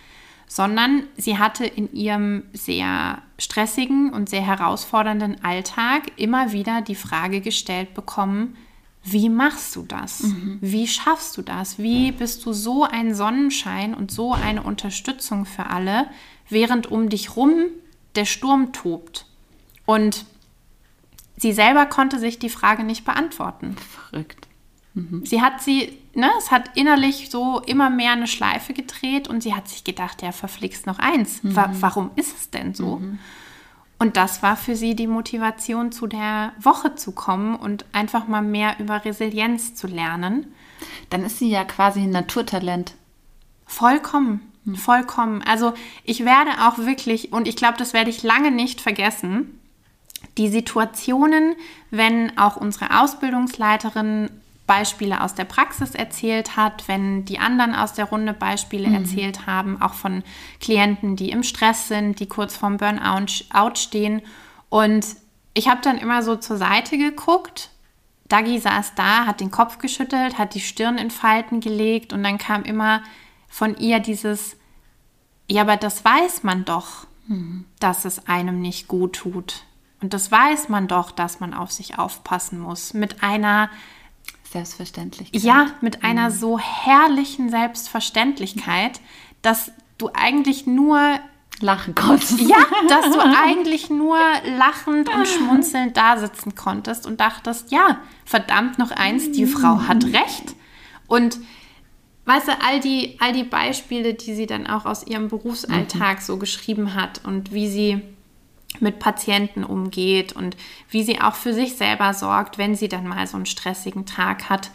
sondern 0.47 1.04
sie 1.15 1.38
hatte 1.38 1.65
in 1.65 1.93
ihrem 1.93 2.43
sehr 2.51 3.21
stressigen 3.39 4.12
und 4.12 4.27
sehr 4.27 4.45
herausfordernden 4.45 5.41
Alltag 5.45 6.12
immer 6.17 6.51
wieder 6.51 6.82
die 6.82 6.95
Frage 6.95 7.39
gestellt 7.39 7.93
bekommen, 7.93 8.58
wie 9.01 9.30
machst 9.30 9.73
du 9.77 9.84
das? 9.84 10.25
Wie 10.60 10.88
schaffst 10.88 11.38
du 11.38 11.41
das? 11.41 11.80
Wie 11.80 12.12
bist 12.12 12.45
du 12.45 12.51
so 12.51 12.84
ein 12.84 13.15
Sonnenschein 13.15 13.93
und 13.93 14.12
so 14.12 14.34
eine 14.34 14.62
Unterstützung 14.62 15.45
für 15.45 15.67
alle, 15.67 16.08
während 16.49 16.91
um 16.91 17.08
dich 17.08 17.38
rum 17.38 17.67
der 18.15 18.25
Sturm 18.25 18.73
tobt? 18.73 19.25
Und 19.86 20.25
sie 21.41 21.54
selber 21.54 21.86
konnte 21.88 22.19
sich 22.19 22.39
die 22.39 22.49
Frage 22.49 22.84
nicht 22.84 23.04
beantworten. 23.04 23.75
Verrückt. 23.77 24.47
Sie 25.23 25.41
hat 25.41 25.62
sie, 25.62 25.97
ne, 26.15 26.30
es 26.38 26.51
hat 26.51 26.75
innerlich 26.75 27.30
so 27.30 27.62
immer 27.62 27.89
mehr 27.89 28.12
eine 28.12 28.27
Schleife 28.27 28.73
gedreht 28.73 29.30
und 29.30 29.41
sie 29.41 29.56
hat 29.56 29.69
sich 29.69 29.86
gedacht, 29.86 30.21
ja, 30.21 30.34
verflixt 30.34 30.86
noch 30.86 30.99
eins. 30.99 31.39
Wa 31.43 31.71
warum 31.80 32.12
ist 32.15 32.36
es 32.38 32.49
denn 32.49 32.73
so? 32.73 33.01
Und 33.99 34.17
das 34.17 34.43
war 34.43 34.58
für 34.58 34.75
sie 34.75 34.95
die 34.95 35.08
Motivation, 35.08 35.93
zu 35.93 36.08
der 36.08 36.51
Woche 36.60 36.95
zu 36.95 37.13
kommen 37.13 37.56
und 37.56 37.86
einfach 37.93 38.27
mal 38.27 38.41
mehr 38.41 38.80
über 38.80 39.06
Resilienz 39.06 39.75
zu 39.75 39.88
lernen. 39.88 40.47
Dann 41.10 41.23
ist 41.23 41.39
sie 41.39 41.49
ja 41.49 41.63
quasi 41.63 42.01
ein 42.01 42.10
Naturtalent. 42.10 42.95
Vollkommen, 43.65 44.41
vollkommen. 44.73 45.41
Also 45.43 45.73
ich 46.04 46.25
werde 46.25 46.51
auch 46.67 46.80
wirklich, 46.80 47.32
und 47.32 47.47
ich 47.47 47.56
glaube, 47.56 47.77
das 47.77 47.93
werde 47.93 48.10
ich 48.10 48.23
lange 48.23 48.51
nicht 48.51 48.82
vergessen, 48.82 49.61
die 50.38 50.49
Situationen, 50.49 51.55
wenn 51.89 52.38
auch 52.38 52.57
unsere 52.57 53.01
Ausbildungsleiterin 53.01 54.29
Beispiele 54.67 55.21
aus 55.21 55.36
der 55.36 55.43
Praxis 55.43 55.95
erzählt 55.95 56.55
hat, 56.55 56.88
wenn 56.88 57.25
die 57.25 57.39
anderen 57.39 57.75
aus 57.75 57.93
der 57.93 58.05
Runde 58.05 58.31
Beispiele 58.34 58.88
erzählt 58.93 59.45
haben, 59.45 59.81
auch 59.81 59.93
von 59.93 60.23
Klienten, 60.62 61.17
die 61.17 61.29
im 61.29 61.43
Stress 61.43 61.89
sind, 61.89 62.19
die 62.19 62.27
kurz 62.27 62.55
vorm 62.55 62.77
Burnout 62.77 63.43
out 63.53 63.77
stehen. 63.77 64.21
Und 64.69 65.05
ich 65.53 65.67
habe 65.67 65.81
dann 65.81 65.97
immer 65.97 66.23
so 66.23 66.38
zur 66.38 66.57
Seite 66.57 66.97
geguckt, 66.97 67.69
Dagi 68.29 68.60
saß 68.60 68.95
da, 68.95 69.25
hat 69.25 69.41
den 69.41 69.51
Kopf 69.51 69.77
geschüttelt, 69.79 70.38
hat 70.38 70.55
die 70.55 70.62
Stirn 70.62 70.97
in 70.97 71.12
Falten 71.12 71.60
gelegt 71.60 72.13
und 72.13 72.23
dann 72.23 72.38
kam 72.38 72.63
immer 72.63 73.03
von 73.49 73.75
ihr 73.75 73.99
dieses, 73.99 74.55
ja, 75.49 75.63
aber 75.63 75.75
das 75.75 76.05
weiß 76.05 76.43
man 76.43 76.63
doch, 76.63 77.07
mhm. 77.27 77.65
dass 77.81 78.05
es 78.05 78.27
einem 78.27 78.62
nicht 78.62 78.88
gut 78.88 79.17
tut. 79.17 79.65
Und 80.01 80.13
das 80.13 80.31
weiß 80.31 80.69
man 80.69 80.87
doch, 80.87 81.11
dass 81.11 81.39
man 81.39 81.53
auf 81.53 81.71
sich 81.71 81.99
aufpassen 81.99 82.59
muss. 82.59 82.93
Mit 82.93 83.23
einer 83.23 83.69
Selbstverständlichkeit. 84.51 85.41
Ja, 85.41 85.67
mit 85.81 86.03
einer 86.03 86.29
mhm. 86.29 86.33
so 86.33 86.59
herrlichen 86.59 87.49
Selbstverständlichkeit, 87.49 88.99
dass 89.41 89.71
du 89.97 90.09
eigentlich 90.13 90.65
nur 90.65 91.19
lachen 91.61 91.95
konntest. 91.95 92.41
Ja, 92.41 92.57
dass 92.89 93.11
du 93.11 93.19
eigentlich 93.43 93.89
nur 93.89 94.17
lachend 94.57 95.09
und 95.13 95.27
schmunzelnd 95.27 95.95
da 95.95 96.17
sitzen 96.17 96.55
konntest 96.55 97.05
und 97.05 97.19
dachtest, 97.19 97.71
ja, 97.71 97.99
verdammt 98.25 98.79
noch 98.79 98.91
eins, 98.91 99.31
die 99.31 99.45
Frau 99.45 99.81
hat 99.87 100.05
recht. 100.05 100.55
Und 101.07 101.37
weißt 102.25 102.47
du, 102.47 102.51
all 102.65 102.79
die, 102.79 103.17
all 103.19 103.33
die 103.33 103.43
Beispiele, 103.43 104.15
die 104.15 104.33
sie 104.33 104.47
dann 104.47 104.65
auch 104.65 104.85
aus 104.85 105.05
ihrem 105.05 105.27
Berufsalltag 105.27 106.17
mhm. 106.17 106.23
so 106.23 106.37
geschrieben 106.37 106.95
hat 106.95 107.23
und 107.23 107.53
wie 107.53 107.69
sie 107.69 108.01
mit 108.79 108.99
Patienten 108.99 109.63
umgeht 109.63 110.34
und 110.34 110.55
wie 110.89 111.03
sie 111.03 111.19
auch 111.19 111.36
für 111.36 111.53
sich 111.53 111.75
selber 111.75 112.13
sorgt, 112.13 112.57
wenn 112.57 112.75
sie 112.75 112.88
dann 112.88 113.07
mal 113.07 113.27
so 113.27 113.36
einen 113.36 113.45
stressigen 113.45 114.05
Tag 114.05 114.49
hat. 114.49 114.71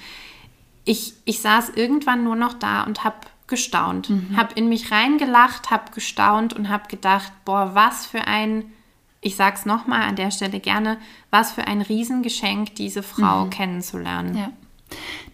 Ich, 0.85 1.15
ich 1.25 1.41
saß 1.41 1.71
irgendwann 1.71 2.25
nur 2.25 2.37
noch 2.37 2.55
da 2.55 2.83
und 2.83 3.05
habe 3.05 3.17
gestaunt, 3.47 4.11
mhm. 4.11 4.37
habe 4.37 4.55
in 4.55 4.69
mich 4.69 4.91
reingelacht, 4.91 5.71
habe 5.71 5.93
gestaunt 5.93 6.53
und 6.53 6.69
habe 6.69 6.89
gedacht, 6.89 7.33
boah, 7.45 7.71
was 7.75 8.07
für 8.07 8.27
ein, 8.27 8.73
ich 9.21 9.37
sag's 9.37 9.67
nochmal 9.67 10.03
an 10.03 10.17
der 10.17 10.31
Stelle 10.31 10.61
gerne, 10.61 10.99
was 11.31 11.53
für 11.53 11.67
ein 11.67 11.81
Riesengeschenk, 11.81 12.75
diese 12.75 13.03
Frau 13.03 13.47
mhm. 13.47 13.51
kennenzulernen. 13.51 14.37
Ja. 14.37 14.51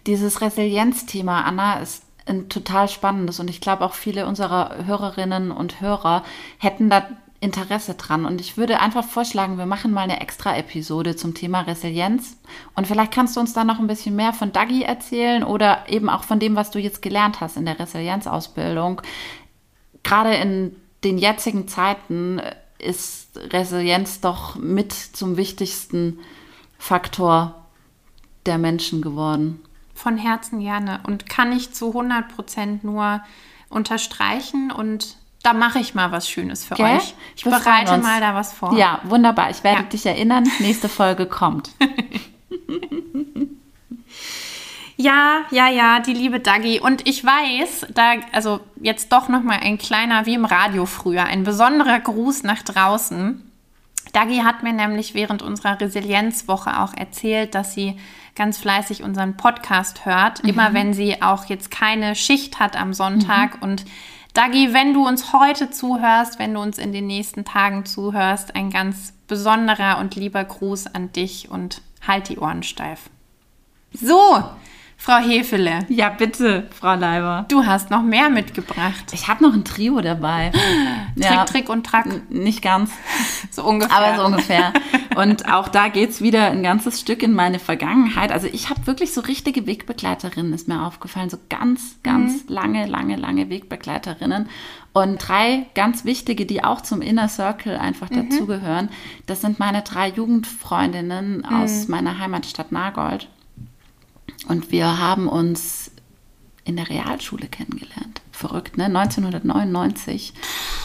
Dieses 0.06 0.40
Resilienzthema, 0.40 1.42
Anna, 1.42 1.80
ist 1.80 2.04
ein 2.26 2.48
total 2.48 2.88
spannendes 2.88 3.40
und 3.40 3.50
ich 3.50 3.60
glaube 3.60 3.84
auch 3.84 3.94
viele 3.94 4.26
unserer 4.26 4.84
Hörerinnen 4.84 5.50
und 5.50 5.80
Hörer 5.80 6.24
hätten 6.58 6.88
da 6.88 7.08
Interesse 7.42 7.94
dran. 7.94 8.24
Und 8.24 8.40
ich 8.40 8.56
würde 8.56 8.80
einfach 8.80 9.04
vorschlagen, 9.04 9.58
wir 9.58 9.66
machen 9.66 9.92
mal 9.92 10.02
eine 10.02 10.20
extra 10.20 10.56
Episode 10.56 11.16
zum 11.16 11.34
Thema 11.34 11.62
Resilienz. 11.62 12.36
Und 12.76 12.86
vielleicht 12.86 13.12
kannst 13.12 13.36
du 13.36 13.40
uns 13.40 13.52
da 13.52 13.64
noch 13.64 13.80
ein 13.80 13.88
bisschen 13.88 14.14
mehr 14.14 14.32
von 14.32 14.52
Dagi 14.52 14.82
erzählen 14.82 15.42
oder 15.42 15.84
eben 15.88 16.08
auch 16.08 16.22
von 16.22 16.38
dem, 16.38 16.54
was 16.54 16.70
du 16.70 16.78
jetzt 16.78 17.02
gelernt 17.02 17.40
hast 17.40 17.56
in 17.56 17.66
der 17.66 17.80
Resilienzausbildung. 17.80 19.02
Gerade 20.04 20.34
in 20.36 20.76
den 21.02 21.18
jetzigen 21.18 21.66
Zeiten 21.66 22.40
ist 22.78 23.36
Resilienz 23.36 24.20
doch 24.20 24.54
mit 24.54 24.92
zum 24.92 25.36
wichtigsten 25.36 26.20
Faktor 26.78 27.66
der 28.46 28.58
Menschen 28.58 29.02
geworden. 29.02 29.60
Von 29.94 30.16
Herzen 30.16 30.60
gerne 30.60 31.00
und 31.06 31.28
kann 31.28 31.50
ich 31.52 31.74
zu 31.74 31.88
100 31.88 32.28
Prozent 32.28 32.84
nur 32.84 33.20
unterstreichen 33.68 34.70
und 34.70 35.16
da 35.42 35.52
mache 35.52 35.80
ich 35.80 35.94
mal 35.94 36.12
was 36.12 36.28
Schönes 36.28 36.64
für 36.64 36.74
Gell? 36.74 36.96
euch. 36.96 37.14
Ich 37.36 37.44
Wir 37.44 37.52
bereite 37.52 37.98
mal 37.98 38.20
da 38.20 38.34
was 38.34 38.52
vor. 38.52 38.76
Ja, 38.76 39.00
wunderbar. 39.04 39.50
Ich 39.50 39.64
werde 39.64 39.82
ja. 39.82 39.88
dich 39.88 40.06
erinnern. 40.06 40.48
Nächste 40.60 40.88
Folge 40.88 41.26
kommt. 41.26 41.70
ja, 44.96 45.40
ja, 45.50 45.68
ja, 45.68 45.98
die 46.00 46.14
liebe 46.14 46.38
Dagi. 46.38 46.78
Und 46.80 47.08
ich 47.08 47.24
weiß, 47.24 47.88
da, 47.92 48.14
also 48.30 48.60
jetzt 48.80 49.12
doch 49.12 49.28
nochmal 49.28 49.60
ein 49.62 49.78
kleiner, 49.78 50.26
wie 50.26 50.34
im 50.34 50.44
Radio 50.44 50.86
früher, 50.86 51.24
ein 51.24 51.42
besonderer 51.42 51.98
Gruß 51.98 52.44
nach 52.44 52.62
draußen. 52.62 53.42
Dagi 54.12 54.38
hat 54.38 54.62
mir 54.62 54.72
nämlich 54.72 55.14
während 55.14 55.42
unserer 55.42 55.80
Resilienzwoche 55.80 56.80
auch 56.80 56.94
erzählt, 56.94 57.54
dass 57.54 57.74
sie 57.74 57.98
ganz 58.34 58.58
fleißig 58.58 59.02
unseren 59.02 59.36
Podcast 59.36 60.06
hört, 60.06 60.42
mhm. 60.42 60.50
immer 60.50 60.72
wenn 60.72 60.94
sie 60.94 61.20
auch 61.20 61.46
jetzt 61.46 61.70
keine 61.70 62.14
Schicht 62.14 62.60
hat 62.60 62.76
am 62.76 62.94
Sonntag 62.94 63.56
mhm. 63.56 63.62
und 63.62 63.84
Dagi, 64.34 64.72
wenn 64.72 64.94
du 64.94 65.06
uns 65.06 65.32
heute 65.34 65.70
zuhörst, 65.70 66.38
wenn 66.38 66.54
du 66.54 66.60
uns 66.60 66.78
in 66.78 66.92
den 66.92 67.06
nächsten 67.06 67.44
Tagen 67.44 67.84
zuhörst, 67.84 68.56
ein 68.56 68.70
ganz 68.70 69.12
besonderer 69.26 69.98
und 69.98 70.14
lieber 70.16 70.42
Gruß 70.42 70.86
an 70.94 71.12
dich 71.12 71.50
und 71.50 71.82
halt 72.06 72.28
die 72.28 72.38
Ohren 72.38 72.62
steif. 72.62 73.10
So, 73.92 74.42
Frau 75.02 75.16
Hefele. 75.16 75.80
Ja, 75.88 76.10
bitte, 76.10 76.68
Frau 76.70 76.94
Leiber. 76.94 77.44
Du 77.48 77.66
hast 77.66 77.90
noch 77.90 78.04
mehr 78.04 78.30
mitgebracht. 78.30 79.06
Ich 79.10 79.26
habe 79.26 79.42
noch 79.42 79.52
ein 79.52 79.64
Trio 79.64 80.00
dabei. 80.00 80.52
Trick, 81.16 81.24
ja, 81.24 81.44
Trick 81.44 81.68
und 81.68 81.84
Track. 81.84 82.30
Nicht 82.30 82.62
ganz. 82.62 82.92
So 83.50 83.64
ungefähr. 83.64 83.94
Aber 83.94 84.16
so 84.16 84.24
ungefähr. 84.24 84.72
Und 85.14 85.52
auch 85.52 85.68
da 85.68 85.88
geht 85.88 86.08
es 86.08 86.22
wieder 86.22 86.46
ein 86.46 86.62
ganzes 86.62 86.98
Stück 87.00 87.22
in 87.22 87.34
meine 87.34 87.58
Vergangenheit. 87.58 88.32
Also 88.32 88.46
ich 88.50 88.70
habe 88.70 88.86
wirklich 88.86 89.12
so 89.12 89.20
richtige 89.20 89.66
Wegbegleiterinnen, 89.66 90.54
ist 90.54 90.68
mir 90.68 90.86
aufgefallen. 90.86 91.28
So 91.28 91.36
ganz, 91.50 91.96
ganz 92.02 92.44
mhm. 92.44 92.54
lange, 92.54 92.86
lange, 92.86 93.16
lange 93.16 93.50
Wegbegleiterinnen. 93.50 94.48
Und 94.94 95.18
drei 95.18 95.66
ganz 95.74 96.06
wichtige, 96.06 96.46
die 96.46 96.64
auch 96.64 96.80
zum 96.80 97.02
Inner 97.02 97.28
Circle 97.28 97.76
einfach 97.76 98.08
mhm. 98.08 98.30
dazugehören. 98.30 98.88
Das 99.26 99.42
sind 99.42 99.58
meine 99.58 99.82
drei 99.82 100.08
Jugendfreundinnen 100.08 101.38
mhm. 101.38 101.44
aus 101.44 101.88
meiner 101.88 102.18
Heimatstadt 102.18 102.72
Nagold. 102.72 103.28
Und 104.48 104.70
wir 104.70 104.98
haben 104.98 105.28
uns 105.28 105.90
in 106.64 106.76
der 106.76 106.88
Realschule 106.88 107.48
kennengelernt. 107.48 108.22
Verrückt, 108.30 108.76
ne? 108.76 108.86
1999 108.86 110.32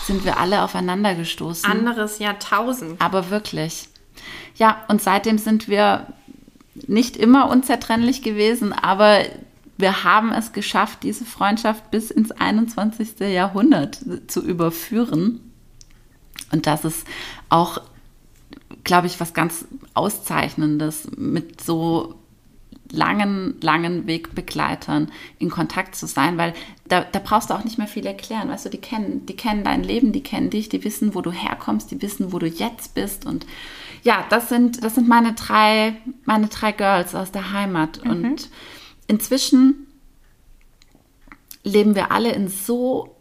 sind 0.06 0.26
wir 0.26 0.40
alle 0.40 0.64
aufeinander 0.64 1.16
gestoßen. 1.16 1.70
Anderes 1.70 2.20
Jahrtausend. 2.20 3.02
Aber 3.02 3.30
wirklich. 3.30 3.90
Ja, 4.56 4.84
und 4.88 5.02
seitdem 5.02 5.38
sind 5.38 5.68
wir 5.68 6.08
nicht 6.88 7.18
immer 7.18 7.50
unzertrennlich 7.50 8.22
gewesen, 8.22 8.74
aber 8.74 9.22
wir 9.78 10.04
haben 10.04 10.32
es 10.32 10.54
geschafft, 10.54 11.04
diese 11.04 11.26
Freundschaft 11.26 11.92
bis 11.92 12.10
ins 12.12 12.32
21. 12.32 13.20
Jahrhundert 13.20 14.00
zu 14.28 14.44
überführen. 14.44 15.40
Und 16.52 16.66
das 16.66 16.86
ist 16.86 17.06
auch, 17.50 17.82
glaube 18.84 19.08
ich, 19.08 19.20
was 19.20 19.34
ganz 19.34 19.66
Auszeichnendes, 19.94 21.10
mit 21.16 21.62
so 21.62 22.16
langen, 22.92 23.56
langen 23.62 24.08
Wegbegleitern 24.08 25.12
in 25.40 25.50
Kontakt 25.50 25.96
zu 25.96 26.08
sein, 26.08 26.38
weil 26.38 26.54
da, 26.88 27.02
da 27.02 27.20
brauchst 27.20 27.50
du 27.50 27.54
auch 27.54 27.64
nicht 27.64 27.78
mehr 27.78 27.88
viel 27.88 28.06
erklären. 28.06 28.50
Weißt 28.50 28.66
du, 28.66 28.70
die 28.70 28.78
kennen, 28.80 29.26
die 29.26 29.36
kennen 29.36 29.64
dein 29.64 29.84
Leben, 29.84 30.12
die 30.12 30.24
kennen 30.24 30.50
dich, 30.50 30.70
die 30.70 30.84
wissen, 30.84 31.16
wo 31.16 31.22
du 31.22 31.32
herkommst, 31.32 31.92
die 31.92 32.02
wissen, 32.02 32.32
wo 32.32 32.40
du 32.40 32.48
jetzt 32.48 32.94
bist. 32.94 33.26
Und 33.26 33.46
ja, 34.04 34.26
das 34.30 34.50
sind, 34.50 34.84
das 34.84 34.96
sind 34.96 35.08
meine 35.08 35.34
drei, 35.34 35.96
meine 36.26 36.48
drei 36.48 36.72
Girls 36.72 37.16
aus 37.16 37.32
der 37.32 37.52
Heimat. 37.52 38.04
Mhm. 38.04 38.12
Und 38.12 38.50
inzwischen 39.08 39.88
leben 41.64 41.96
wir 41.96 42.12
alle 42.12 42.32
in 42.32 42.48
so 42.48 43.17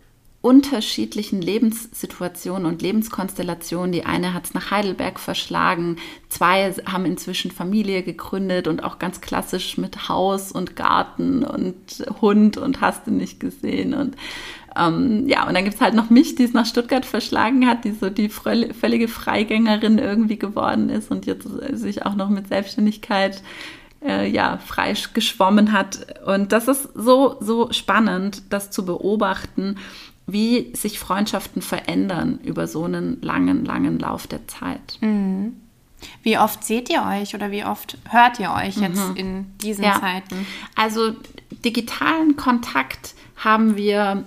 unterschiedlichen 0.47 1.43
Lebenssituationen 1.43 2.67
und 2.67 2.81
Lebenskonstellationen. 2.81 3.91
Die 3.91 4.05
eine 4.05 4.33
hat 4.33 4.45
es 4.45 4.55
nach 4.55 4.71
Heidelberg 4.71 5.19
verschlagen, 5.19 5.97
zwei 6.29 6.73
haben 6.87 7.05
inzwischen 7.05 7.51
Familie 7.51 8.05
gegründet 8.05 8.69
und 8.69 8.85
auch 8.85 9.01
ganz 9.01 9.21
klassisch 9.21 9.77
mit 9.77 10.09
Haus 10.09 10.53
und 10.53 10.77
Garten 10.77 11.43
und 11.43 12.07
Hund 12.21 12.59
und 12.59 12.81
hast 12.81 13.09
du 13.09 13.11
nicht 13.11 13.41
gesehen. 13.41 13.93
Und 13.93 14.15
ähm, 14.77 15.27
ja, 15.27 15.49
und 15.49 15.55
dann 15.55 15.65
gibt 15.65 15.75
es 15.75 15.81
halt 15.81 15.95
noch 15.95 16.11
mich, 16.11 16.37
die 16.37 16.45
es 16.45 16.53
nach 16.53 16.67
Stuttgart 16.67 17.05
verschlagen 17.05 17.67
hat, 17.67 17.85
die 17.85 17.91
so 17.91 18.09
die 18.09 18.29
völlige 18.29 19.09
Freigängerin 19.09 19.99
irgendwie 19.99 20.39
geworden 20.39 20.91
ist 20.91 21.11
und 21.11 21.27
jetzt 21.27 21.49
sich 21.73 22.07
auch 22.07 22.15
noch 22.15 22.29
mit 22.29 22.47
Selbstständigkeit 22.47 23.43
äh, 24.01 24.29
ja, 24.31 24.59
frei 24.59 24.95
geschwommen 25.13 25.73
hat. 25.73 26.23
Und 26.25 26.53
das 26.53 26.69
ist 26.69 26.89
so, 26.95 27.35
so 27.41 27.73
spannend, 27.73 28.43
das 28.51 28.71
zu 28.71 28.87
beobachten, 28.87 29.77
wie 30.27 30.75
sich 30.75 30.99
Freundschaften 30.99 31.63
verändern 31.63 32.39
über 32.43 32.67
so 32.67 32.85
einen 32.85 33.21
langen, 33.23 33.65
langen 33.65 33.99
Lauf 33.99 34.27
der 34.27 34.47
Zeit. 34.49 34.99
Mhm. 35.01 35.57
Wie 36.23 36.39
oft 36.39 36.65
seht 36.65 36.91
ihr 36.91 37.05
euch 37.05 37.35
oder 37.35 37.51
wie 37.51 37.65
oft 37.65 37.97
hört 38.11 38.39
ihr 38.39 38.53
euch 38.53 38.77
jetzt 38.77 39.09
mhm. 39.11 39.17
in 39.17 39.59
diesen 39.59 39.85
ja. 39.85 40.01
Zeiten? 40.01 40.47
Also 40.75 41.13
digitalen 41.65 42.37
Kontakt 42.37 43.15
haben 43.37 43.77
wir, 43.77 44.25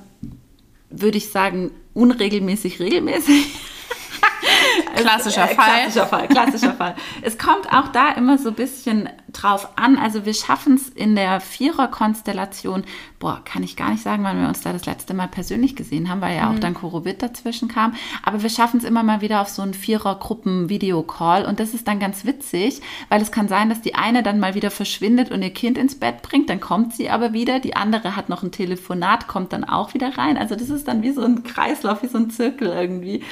würde 0.89 1.17
ich 1.17 1.29
sagen, 1.29 1.71
unregelmäßig 1.93 2.79
regelmäßig. 2.79 3.45
Klassischer 4.95 5.51
äh, 5.51 5.55
Fall. 5.55 5.65
Klassischer 5.65 6.07
Fall, 6.07 6.27
klassischer 6.27 6.73
Fall. 6.77 6.95
Es 7.21 7.37
kommt 7.37 7.71
auch 7.71 7.89
da 7.89 8.11
immer 8.11 8.37
so 8.37 8.49
ein 8.49 8.55
bisschen 8.55 9.09
drauf 9.33 9.69
an. 9.77 9.97
Also 9.97 10.25
wir 10.25 10.33
schaffen 10.33 10.75
es 10.75 10.89
in 10.89 11.15
der 11.15 11.39
Vierer-Konstellation, 11.41 12.83
boah, 13.19 13.41
kann 13.43 13.63
ich 13.63 13.75
gar 13.75 13.91
nicht 13.91 14.03
sagen, 14.03 14.23
wann 14.23 14.39
wir 14.41 14.47
uns 14.47 14.61
da 14.61 14.73
das 14.73 14.85
letzte 14.85 15.13
Mal 15.13 15.27
persönlich 15.27 15.75
gesehen 15.75 16.09
haben, 16.09 16.21
weil 16.21 16.37
ja 16.37 16.49
auch 16.49 16.53
mhm. 16.53 16.61
dann 16.61 16.73
Korobit 16.73 17.21
dazwischen 17.21 17.67
kam. 17.67 17.93
Aber 18.23 18.41
wir 18.41 18.49
schaffen 18.49 18.77
es 18.77 18.83
immer 18.83 19.03
mal 19.03 19.21
wieder 19.21 19.41
auf 19.41 19.49
so 19.49 19.61
einen 19.61 19.73
Vierer-Gruppen-Video-Call 19.73 21.45
und 21.45 21.59
das 21.59 21.73
ist 21.73 21.87
dann 21.87 21.99
ganz 21.99 22.25
witzig, 22.25 22.81
weil 23.09 23.21
es 23.21 23.31
kann 23.31 23.47
sein, 23.47 23.69
dass 23.69 23.81
die 23.81 23.95
eine 23.95 24.23
dann 24.23 24.39
mal 24.39 24.55
wieder 24.55 24.71
verschwindet 24.71 25.31
und 25.31 25.41
ihr 25.41 25.53
Kind 25.53 25.77
ins 25.77 25.99
Bett 25.99 26.21
bringt, 26.21 26.49
dann 26.49 26.59
kommt 26.59 26.93
sie 26.93 27.09
aber 27.09 27.33
wieder, 27.33 27.59
die 27.59 27.75
andere 27.75 28.15
hat 28.15 28.29
noch 28.29 28.43
ein 28.43 28.51
Telefonat, 28.51 29.27
kommt 29.27 29.53
dann 29.53 29.63
auch 29.63 29.93
wieder 29.93 30.17
rein. 30.17 30.37
Also 30.37 30.55
das 30.55 30.69
ist 30.69 30.87
dann 30.87 31.03
wie 31.03 31.11
so 31.11 31.23
ein 31.23 31.43
Kreislauf, 31.43 32.03
wie 32.03 32.07
so 32.07 32.17
ein 32.17 32.29
Zirkel 32.29 32.67
irgendwie 32.67 33.23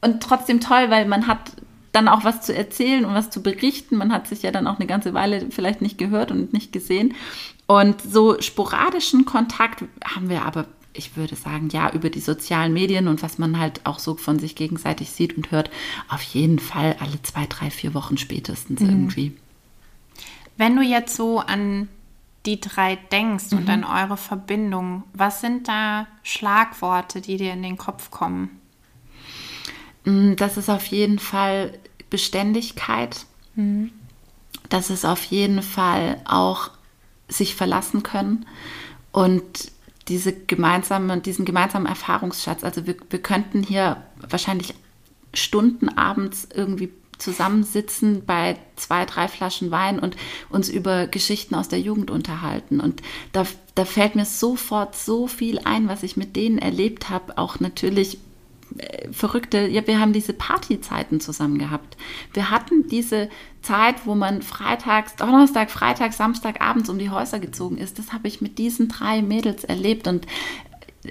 und 0.00 0.22
trotzdem 0.22 0.60
toll, 0.60 0.90
weil 0.90 1.06
man 1.06 1.26
hat 1.26 1.52
dann 1.98 2.08
auch 2.08 2.24
was 2.24 2.42
zu 2.42 2.54
erzählen 2.54 3.04
und 3.04 3.14
was 3.14 3.30
zu 3.30 3.42
berichten. 3.42 3.96
Man 3.96 4.12
hat 4.12 4.28
sich 4.28 4.42
ja 4.42 4.50
dann 4.50 4.66
auch 4.66 4.78
eine 4.78 4.86
ganze 4.86 5.14
Weile 5.14 5.50
vielleicht 5.50 5.82
nicht 5.82 5.98
gehört 5.98 6.30
und 6.30 6.52
nicht 6.52 6.72
gesehen. 6.72 7.14
Und 7.66 8.00
so 8.00 8.40
sporadischen 8.40 9.24
Kontakt 9.24 9.84
haben 10.04 10.28
wir 10.28 10.44
aber 10.44 10.66
ich 10.94 11.16
würde 11.16 11.36
sagen, 11.36 11.68
ja, 11.68 11.92
über 11.92 12.10
die 12.10 12.20
sozialen 12.20 12.72
Medien 12.72 13.06
und 13.06 13.22
was 13.22 13.38
man 13.38 13.60
halt 13.60 13.86
auch 13.86 14.00
so 14.00 14.16
von 14.16 14.40
sich 14.40 14.56
gegenseitig 14.56 15.10
sieht 15.10 15.36
und 15.36 15.52
hört, 15.52 15.70
auf 16.08 16.22
jeden 16.22 16.58
Fall 16.58 16.96
alle 16.98 17.22
zwei, 17.22 17.46
drei, 17.46 17.70
vier 17.70 17.94
Wochen 17.94 18.18
spätestens 18.18 18.80
mhm. 18.80 18.88
irgendwie. 18.88 19.36
Wenn 20.56 20.74
du 20.74 20.82
jetzt 20.82 21.14
so 21.14 21.38
an 21.38 21.88
die 22.46 22.58
drei 22.58 22.96
denkst 23.12 23.52
mhm. 23.52 23.58
und 23.58 23.68
an 23.68 23.84
eure 23.84 24.16
Verbindung, 24.16 25.04
was 25.12 25.40
sind 25.40 25.68
da 25.68 26.08
Schlagworte, 26.24 27.20
die 27.20 27.36
dir 27.36 27.52
in 27.52 27.62
den 27.62 27.78
Kopf 27.78 28.10
kommen? 28.10 28.60
Mm, 30.04 30.34
das 30.34 30.56
ist 30.56 30.68
auf 30.68 30.86
jeden 30.86 31.18
Fall 31.18 31.78
Beständigkeit. 32.10 33.26
Mhm. 33.54 33.90
Das 34.68 34.90
ist 34.90 35.04
auf 35.04 35.24
jeden 35.24 35.62
Fall 35.62 36.20
auch 36.24 36.70
sich 37.28 37.54
verlassen 37.54 38.02
können 38.02 38.46
und 39.12 39.70
diese 40.08 40.32
gemeinsame, 40.32 41.20
diesen 41.20 41.44
gemeinsamen 41.44 41.86
Erfahrungsschatz. 41.86 42.64
Also 42.64 42.86
wir, 42.86 42.96
wir 43.10 43.20
könnten 43.20 43.62
hier 43.62 44.02
wahrscheinlich 44.28 44.74
Stunden 45.34 45.90
abends 45.90 46.48
irgendwie 46.52 46.90
zusammensitzen 47.18 48.24
bei 48.24 48.56
zwei, 48.76 49.04
drei 49.04 49.28
Flaschen 49.28 49.70
Wein 49.70 49.98
und 49.98 50.16
uns 50.48 50.68
über 50.68 51.06
Geschichten 51.06 51.54
aus 51.54 51.68
der 51.68 51.80
Jugend 51.80 52.10
unterhalten. 52.10 52.80
Und 52.80 53.02
da, 53.32 53.44
da 53.74 53.84
fällt 53.84 54.14
mir 54.14 54.24
sofort 54.24 54.96
so 54.96 55.26
viel 55.26 55.58
ein, 55.64 55.88
was 55.88 56.02
ich 56.02 56.16
mit 56.16 56.36
denen 56.36 56.58
erlebt 56.58 57.10
habe. 57.10 57.36
Auch 57.36 57.60
natürlich 57.60 58.18
verrückte, 59.10 59.66
ja, 59.66 59.86
wir 59.86 60.00
haben 60.00 60.12
diese 60.12 60.32
Partyzeiten 60.32 61.20
zusammen 61.20 61.58
gehabt. 61.58 61.96
Wir 62.32 62.50
hatten 62.50 62.86
diese 62.88 63.28
Zeit, 63.62 64.06
wo 64.06 64.14
man 64.14 64.42
freitags, 64.42 65.16
Donnerstag, 65.16 65.70
Freitag, 65.70 66.12
Samstag 66.12 66.60
abends 66.60 66.88
um 66.88 66.98
die 66.98 67.10
Häuser 67.10 67.40
gezogen 67.40 67.78
ist. 67.78 67.98
Das 67.98 68.12
habe 68.12 68.28
ich 68.28 68.40
mit 68.40 68.58
diesen 68.58 68.88
drei 68.88 69.22
Mädels 69.22 69.64
erlebt 69.64 70.06
und 70.06 70.26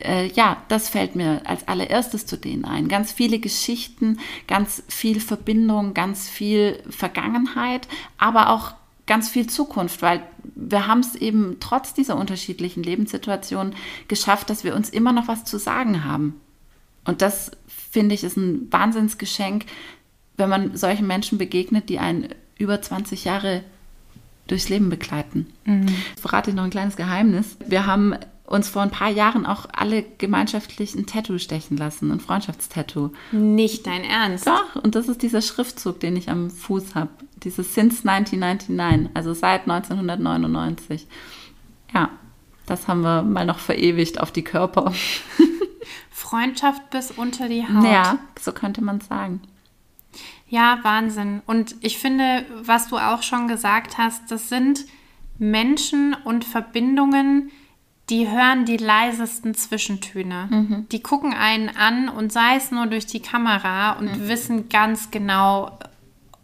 äh, 0.02 0.28
ja, 0.28 0.58
das 0.68 0.90
fällt 0.90 1.16
mir 1.16 1.42
als 1.46 1.68
allererstes 1.68 2.26
zu 2.26 2.38
denen 2.38 2.66
ein. 2.66 2.88
Ganz 2.88 3.12
viele 3.12 3.40
Geschichten, 3.40 4.20
ganz 4.48 4.84
viel 4.88 5.20
Verbindung, 5.20 5.94
ganz 5.94 6.30
viel 6.30 6.82
Vergangenheit, 6.90 7.88
aber 8.18 8.50
auch 8.50 8.74
ganz 9.06 9.30
viel 9.30 9.48
Zukunft, 9.48 10.02
weil 10.02 10.22
wir 10.56 10.88
haben 10.88 11.00
es 11.00 11.16
eben 11.16 11.58
trotz 11.60 11.94
dieser 11.94 12.18
unterschiedlichen 12.18 12.84
Lebenssituationen 12.84 13.74
geschafft, 14.08 14.50
dass 14.50 14.64
wir 14.64 14.76
uns 14.76 14.90
immer 14.90 15.14
noch 15.14 15.28
was 15.28 15.46
zu 15.46 15.58
sagen 15.58 16.04
haben. 16.04 16.42
Und 17.08 17.24
das 17.24 17.52
finde 17.92 18.14
ich 18.14 18.24
ist 18.24 18.38
ein 18.38 18.72
Wahnsinnsgeschenk, 18.72 19.66
wenn 20.36 20.50
man 20.50 20.78
solchen 20.78 21.08
Menschen 21.08 21.40
begegnet, 21.40 21.90
die 21.90 21.98
einen 21.98 22.28
über 22.58 22.80
20 22.80 23.26
Jahre 23.26 23.64
durchs 24.46 24.70
Leben 24.70 24.90
begleiten. 24.90 25.48
Mhm. 25.66 25.88
Ich 26.16 26.22
verrate 26.22 26.54
noch 26.54 26.64
ein 26.64 26.70
kleines 26.70 26.96
Geheimnis. 26.96 27.58
Wir 27.66 27.86
haben 27.86 28.16
uns 28.46 28.70
vor 28.70 28.82
ein 28.82 28.92
paar 28.92 29.10
Jahren 29.10 29.46
auch 29.46 29.66
alle 29.74 30.04
gemeinschaftlich 30.18 30.96
ein 30.96 31.06
Tattoo 31.06 31.38
stechen 31.38 31.76
lassen, 31.76 32.12
ein 32.12 32.22
Freundschaftstattoo. 32.22 33.12
Nicht 33.32 33.86
dein 33.88 34.04
Ernst? 34.04 34.48
Doch, 34.48 34.76
und 34.82 34.96
das 34.96 35.10
ist 35.10 35.22
dieser 35.22 35.42
Schriftzug, 35.42 36.00
den 36.00 36.16
ich 36.16 36.30
am 36.30 36.50
Fuß 36.50 36.96
habe. 36.96 37.10
Dieses 37.44 37.74
Since 37.74 38.08
1999, 38.08 39.10
also 39.14 39.34
seit 39.34 39.64
1999. 39.64 41.08
Ja, 41.94 42.10
das 42.66 42.88
haben 42.88 43.02
wir 43.02 43.22
mal 43.22 43.46
noch 43.46 43.60
verewigt 43.60 44.22
auf 44.22 44.32
die 44.32 44.44
Körper. 44.44 44.94
Freundschaft 46.30 46.90
bis 46.90 47.12
unter 47.12 47.48
die 47.48 47.64
Haut. 47.64 47.86
Ja, 47.86 48.20
so 48.40 48.52
könnte 48.52 48.84
man 48.84 49.00
sagen. 49.00 49.42
Ja, 50.50 50.80
Wahnsinn. 50.84 51.42
Und 51.46 51.76
ich 51.82 51.98
finde, 51.98 52.46
was 52.62 52.88
du 52.88 52.98
auch 52.98 53.22
schon 53.22 53.48
gesagt 53.48 53.98
hast, 53.98 54.30
das 54.32 54.50
sind 54.50 54.86
Menschen 55.38 56.16
und 56.24 56.46
Verbindungen, 56.46 57.52
die 58.10 58.30
hören 58.30 58.66
die 58.66 58.78
leisesten 58.78 59.54
Zwischentöne. 59.54 60.48
Mhm. 60.50 60.88
Die 60.92 61.02
gucken 61.02 61.34
einen 61.34 61.70
an 61.70 62.10
und 62.10 62.32
sei 62.32 62.56
es 62.56 62.72
nur 62.72 62.88
durch 62.88 63.06
die 63.06 63.22
Kamera 63.22 63.94
und 63.94 64.18
mhm. 64.18 64.28
wissen 64.28 64.70
ganz 64.70 65.12
genau, 65.12 65.78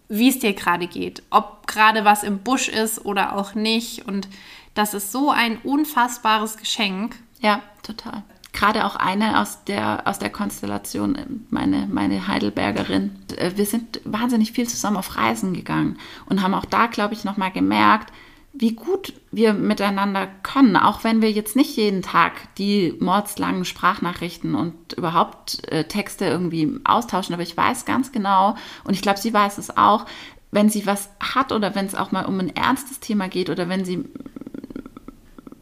wie 0.10 0.30
es 0.30 0.40
dir 0.40 0.54
gerade 0.54 0.88
geht. 0.88 1.24
Ob 1.30 1.66
gerade 1.68 2.04
was 2.04 2.24
im 2.24 2.40
Busch 2.40 2.68
ist 2.68 3.06
oder 3.06 3.36
auch 3.38 3.56
nicht. 3.56 4.06
Und 4.08 4.28
das 4.74 4.94
ist 4.94 5.12
so 5.12 5.32
ein 5.32 5.58
unfassbares 5.60 6.58
Geschenk. 6.58 7.16
Ja, 7.40 7.62
total 7.82 8.24
gerade 8.54 8.86
auch 8.86 8.96
eine 8.96 9.42
aus 9.42 9.64
der, 9.66 10.08
aus 10.08 10.20
der 10.20 10.30
Konstellation, 10.30 11.46
meine, 11.50 11.88
meine 11.92 12.28
Heidelbergerin. 12.28 13.12
Äh, 13.36 13.52
wir 13.56 13.66
sind 13.66 14.00
wahnsinnig 14.06 14.52
viel 14.54 14.68
zusammen 14.68 14.98
auf 14.98 15.18
Reisen 15.18 15.54
gegangen 15.54 15.98
und 16.28 16.42
haben 16.42 16.54
auch 16.54 16.66
da, 16.66 16.88
glaube 16.88 17.14
ich, 17.14 17.24
nochmal 17.24 17.52
gemerkt, 17.52 18.14
wie 18.56 18.74
gut 18.74 19.14
wir 19.32 19.54
miteinander 19.54 20.28
können, 20.44 20.78
auch 20.78 21.04
wenn 21.04 21.24
wir 21.24 21.32
jetzt 21.32 21.56
nicht 21.56 21.76
jeden 21.76 22.04
Tag 22.04 22.34
die 22.60 22.96
mordslangen 23.00 23.66
Sprachnachrichten 23.66 24.54
und 24.54 24.94
überhaupt 24.94 25.68
äh, 25.72 25.86
Texte 25.86 26.26
irgendwie 26.26 26.80
austauschen. 26.84 27.34
Aber 27.34 27.42
ich 27.42 27.58
weiß 27.58 27.86
ganz 27.86 28.12
genau, 28.12 28.56
und 28.84 28.94
ich 28.94 29.02
glaube, 29.02 29.20
sie 29.20 29.34
weiß 29.34 29.58
es 29.58 29.76
auch, 29.76 30.06
wenn 30.52 30.70
sie 30.70 30.86
was 30.86 31.10
hat 31.20 31.52
oder 31.52 31.74
wenn 31.74 31.88
es 31.88 31.96
auch 31.96 32.12
mal 32.12 32.26
um 32.26 32.40
ein 32.40 32.56
ernstes 32.56 33.00
Thema 33.00 33.28
geht 33.28 33.50
oder 33.50 33.70
wenn 33.70 33.86
sie 33.86 34.06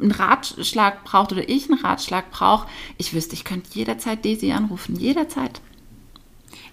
einen 0.02 0.12
Ratschlag 0.12 1.04
braucht 1.04 1.32
oder 1.32 1.48
ich 1.48 1.70
einen 1.70 1.80
Ratschlag 1.80 2.32
brauche, 2.32 2.68
ich 2.98 3.14
wüsste, 3.14 3.36
ich 3.36 3.44
könnte 3.44 3.70
jederzeit 3.74 4.26
Daisy 4.26 4.52
anrufen, 4.52 4.96
jederzeit. 4.96 5.62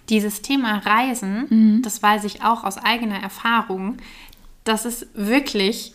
Dieses 0.09 0.43
Thema 0.43 0.79
Reisen, 0.79 1.47
mhm. 1.49 1.83
das 1.83 2.03
weiß 2.03 2.25
ich 2.25 2.43
auch 2.43 2.65
aus 2.65 2.79
eigener 2.79 3.21
Erfahrung, 3.23 3.99
das 4.65 4.85
ist 4.85 5.07
wirklich 5.15 5.95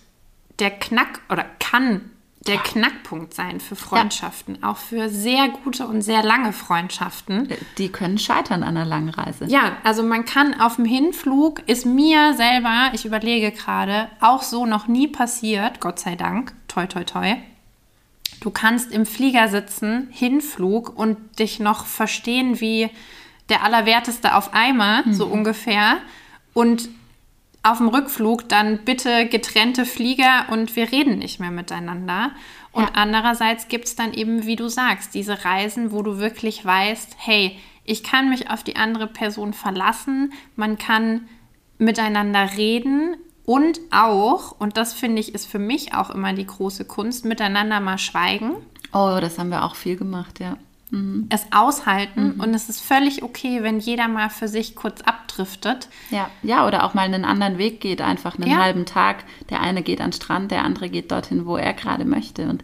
der 0.59 0.71
Knack 0.71 1.21
oder 1.29 1.45
kann 1.59 2.01
der 2.47 2.57
Knackpunkt 2.57 3.33
sein 3.33 3.59
für 3.59 3.75
Freundschaften, 3.75 4.57
ja. 4.61 4.69
auch 4.69 4.77
für 4.77 5.09
sehr 5.09 5.47
gute 5.49 5.87
und 5.87 6.01
sehr 6.01 6.23
lange 6.23 6.51
Freundschaften. 6.51 7.47
Die 7.77 7.89
können 7.89 8.17
scheitern 8.17 8.63
an 8.63 8.75
einer 8.75 8.85
langen 8.85 9.09
Reise. 9.09 9.45
Ja, 9.45 9.77
also 9.83 10.03
man 10.03 10.25
kann 10.25 10.59
auf 10.59 10.75
dem 10.75 10.85
Hinflug, 10.85 11.61
ist 11.67 11.85
mir 11.85 12.33
selber, 12.33 12.91
ich 12.93 13.05
überlege 13.05 13.51
gerade, 13.51 14.09
auch 14.19 14.41
so 14.41 14.65
noch 14.65 14.87
nie 14.87 15.07
passiert, 15.07 15.79
Gott 15.79 15.99
sei 15.99 16.15
Dank, 16.15 16.53
toi 16.73 16.87
toi 16.87 17.03
toi. 17.03 17.35
Du 18.39 18.49
kannst 18.49 18.91
im 18.91 19.05
Flieger 19.05 19.47
sitzen, 19.47 20.09
Hinflug 20.11 20.97
und 20.97 21.39
dich 21.39 21.59
noch 21.59 21.85
verstehen 21.85 22.59
wie 22.59 22.89
der 23.49 23.63
Allerwerteste 23.63 24.35
auf 24.35 24.53
Eimer, 24.53 25.03
mhm. 25.05 25.13
so 25.13 25.25
ungefähr. 25.27 25.97
Und 26.53 26.89
auf 27.61 27.77
dem 27.77 27.87
Rückflug 27.87 28.49
dann 28.49 28.79
bitte 28.79 29.27
getrennte 29.27 29.85
Flieger 29.85 30.47
und 30.49 30.75
wir 30.75 30.91
reden 30.91 31.19
nicht 31.19 31.39
mehr 31.39 31.51
miteinander. 31.51 32.31
Und 32.71 32.83
ja. 32.83 32.91
andererseits 32.95 33.67
gibt 33.67 33.85
es 33.85 33.95
dann 33.95 34.13
eben, 34.13 34.45
wie 34.45 34.57
du 34.57 34.67
sagst, 34.67 35.13
diese 35.13 35.45
Reisen, 35.45 35.91
wo 35.91 36.01
du 36.01 36.17
wirklich 36.17 36.65
weißt, 36.65 37.15
hey, 37.17 37.57
ich 37.85 38.03
kann 38.03 38.29
mich 38.29 38.49
auf 38.49 38.63
die 38.63 38.75
andere 38.75 39.07
Person 39.07 39.53
verlassen, 39.53 40.33
man 40.55 40.77
kann 40.77 41.27
miteinander 41.77 42.57
reden 42.57 43.15
und 43.45 43.79
auch, 43.91 44.59
und 44.59 44.77
das 44.77 44.93
finde 44.93 45.19
ich 45.21 45.33
ist 45.33 45.45
für 45.45 45.59
mich 45.59 45.93
auch 45.93 46.09
immer 46.09 46.33
die 46.33 46.47
große 46.47 46.85
Kunst, 46.85 47.25
miteinander 47.25 47.79
mal 47.79 47.97
schweigen. 47.97 48.51
Oh, 48.93 49.17
das 49.19 49.37
haben 49.37 49.49
wir 49.49 49.63
auch 49.63 49.75
viel 49.75 49.97
gemacht, 49.97 50.39
ja 50.39 50.57
mhm. 50.93 51.27
es 51.29 51.45
aushalten 51.51 52.35
mhm. 52.35 52.39
und 52.39 52.53
es 52.53 52.69
ist 52.69 52.81
völlig 52.81 53.23
okay, 53.23 53.63
wenn 53.63 53.79
jeder 53.79 54.07
mal 54.07 54.29
für 54.29 54.47
sich 54.47 54.75
kurz 54.75 55.01
abdriftet. 55.01 55.89
Ja, 56.11 56.29
ja, 56.43 56.65
oder 56.65 56.83
auch 56.85 56.93
mal 56.93 57.01
einen 57.01 57.25
anderen 57.25 57.57
Weg 57.57 57.81
geht, 57.81 58.01
einfach 58.01 58.37
einen 58.37 58.49
ja. 58.49 58.57
halben 58.57 58.85
Tag. 58.85 59.25
Der 59.49 59.59
eine 59.61 59.81
geht 59.81 59.99
an 59.99 60.11
den 60.11 60.13
Strand, 60.13 60.51
der 60.51 60.63
andere 60.63 60.89
geht 60.89 61.11
dorthin, 61.11 61.45
wo 61.45 61.57
er 61.57 61.73
gerade 61.73 62.05
möchte. 62.05 62.47
Und 62.47 62.63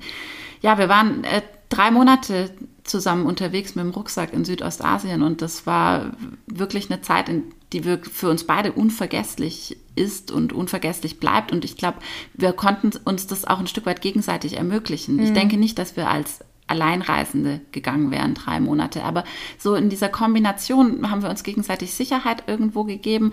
ja, 0.62 0.78
wir 0.78 0.88
waren 0.88 1.24
äh, 1.24 1.42
drei 1.70 1.92
Monate 1.92 2.52
zusammen 2.89 3.25
unterwegs 3.25 3.75
mit 3.75 3.86
dem 3.86 3.91
Rucksack 3.91 4.34
in 4.34 4.45
Südostasien 4.45 5.21
und 5.21 5.41
das 5.41 5.65
war 5.65 6.12
wirklich 6.47 6.89
eine 6.91 7.02
Zeit, 7.02 7.30
die 7.71 7.82
für 7.82 8.30
uns 8.30 8.45
beide 8.45 8.71
unvergesslich 8.71 9.78
ist 9.95 10.32
und 10.32 10.54
unvergesslich 10.54 11.19
bleibt. 11.19 11.52
Und 11.52 11.65
ich 11.65 11.78
glaube, 11.78 11.99
wir 12.34 12.54
konnten 12.54 12.91
uns 13.06 13.28
das 13.28 13.45
auch 13.45 13.60
ein 13.60 13.67
Stück 13.67 13.86
weit 13.86 14.02
gegenseitig 14.02 14.58
ermöglichen. 14.58 15.17
Mhm. 15.17 15.23
Ich 15.23 15.34
denke 15.34 15.58
nicht, 15.58 15.78
dass 15.78 15.95
wir 15.95 16.10
als 16.10 16.39
Alleinreisende 16.67 17.62
gegangen 17.71 18.12
wären, 18.12 18.36
drei 18.36 18.60
Monate. 18.60 19.04
Aber 19.04 19.23
so 19.58 19.75
in 19.75 19.89
dieser 19.89 20.10
Kombination 20.10 21.10
haben 21.10 21.23
wir 21.23 21.30
uns 21.30 21.43
gegenseitig 21.43 21.93
Sicherheit 21.93 22.43
irgendwo 22.47 22.84
gegeben. 22.84 23.32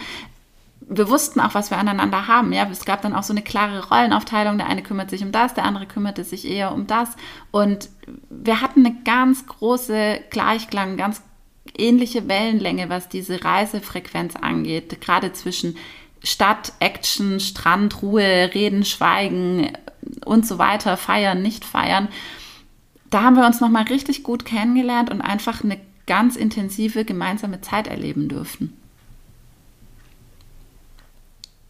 Wir 0.88 1.09
wussten 1.09 1.40
auch, 1.40 1.55
was 1.55 1.70
wir 1.70 1.79
aneinander 1.79 2.29
haben. 2.29 2.53
Ja, 2.53 2.68
es 2.70 2.85
gab 2.85 3.03
dann 3.03 3.14
auch 3.14 3.25
so 3.25 3.33
eine 3.33 3.42
klare 3.42 3.88
Rollenaufteilung. 3.88 4.57
Der 4.59 4.68
eine 4.68 4.83
kümmert 4.83 5.11
sich 5.11 5.22
um 5.22 5.33
das, 5.33 5.55
der 5.55 5.64
andere 5.64 5.87
kümmerte 5.87 6.22
sich 6.22 6.46
eher 6.46 6.72
um 6.72 6.87
das. 6.87 7.11
Und 7.51 7.88
wir 8.31 8.61
hatten 8.61 8.87
eine 8.87 8.96
ganz 9.05 9.46
große 9.46 10.20
Gleichklang, 10.31 10.96
ganz 10.96 11.22
ähnliche 11.77 12.29
Wellenlänge, 12.29 12.88
was 12.88 13.09
diese 13.09 13.44
Reisefrequenz 13.44 14.37
angeht, 14.37 15.01
gerade 15.01 15.33
zwischen 15.33 15.77
Stadt, 16.22 16.72
Action, 16.79 17.40
Strand, 17.40 18.03
Ruhe, 18.03 18.51
Reden, 18.55 18.85
Schweigen 18.85 19.72
und 20.25 20.46
so 20.46 20.59
weiter, 20.59 20.96
feiern, 20.96 21.42
nicht 21.42 21.64
feiern 21.64 22.09
da 23.11 23.22
haben 23.22 23.37
wir 23.37 23.46
uns 23.46 23.61
nochmal 23.61 23.85
richtig 23.85 24.22
gut 24.22 24.44
kennengelernt 24.44 25.11
und 25.11 25.20
einfach 25.20 25.62
eine 25.62 25.79
ganz 26.07 26.37
intensive 26.37 27.05
gemeinsame 27.05 27.61
Zeit 27.61 27.87
erleben 27.87 28.29
dürfen. 28.29 28.77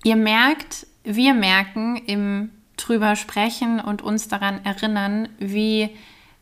Ihr 0.06 0.14
merkt, 0.14 0.86
wir 1.02 1.34
merken 1.34 1.96
im 1.96 2.50
drüber 2.76 3.16
sprechen 3.16 3.80
und 3.80 4.02
uns 4.02 4.28
daran 4.28 4.64
erinnern, 4.64 5.28
wie 5.40 5.90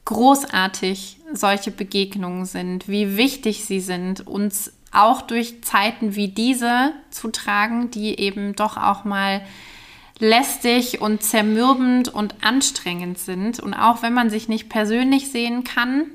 großartig 0.05 1.20
solche 1.33 1.70
Begegnungen 1.70 2.44
sind, 2.44 2.88
wie 2.88 3.16
wichtig 3.16 3.64
sie 3.64 3.81
sind, 3.81 4.27
uns 4.27 4.70
auch 4.92 5.22
durch 5.22 5.64
Zeiten 5.64 6.14
wie 6.14 6.29
diese 6.29 6.92
zu 7.09 7.29
tragen, 7.29 7.90
die 7.90 8.20
eben 8.20 8.55
doch 8.55 8.77
auch 8.77 9.05
mal 9.05 9.40
lästig 10.18 11.00
und 11.00 11.22
zermürbend 11.22 12.11
und 12.11 12.44
anstrengend 12.44 13.18
sind. 13.18 13.61
Und 13.61 13.72
auch 13.72 14.03
wenn 14.03 14.12
man 14.12 14.29
sich 14.29 14.46
nicht 14.46 14.68
persönlich 14.68 15.31
sehen 15.33 15.64
kann, 15.64 16.09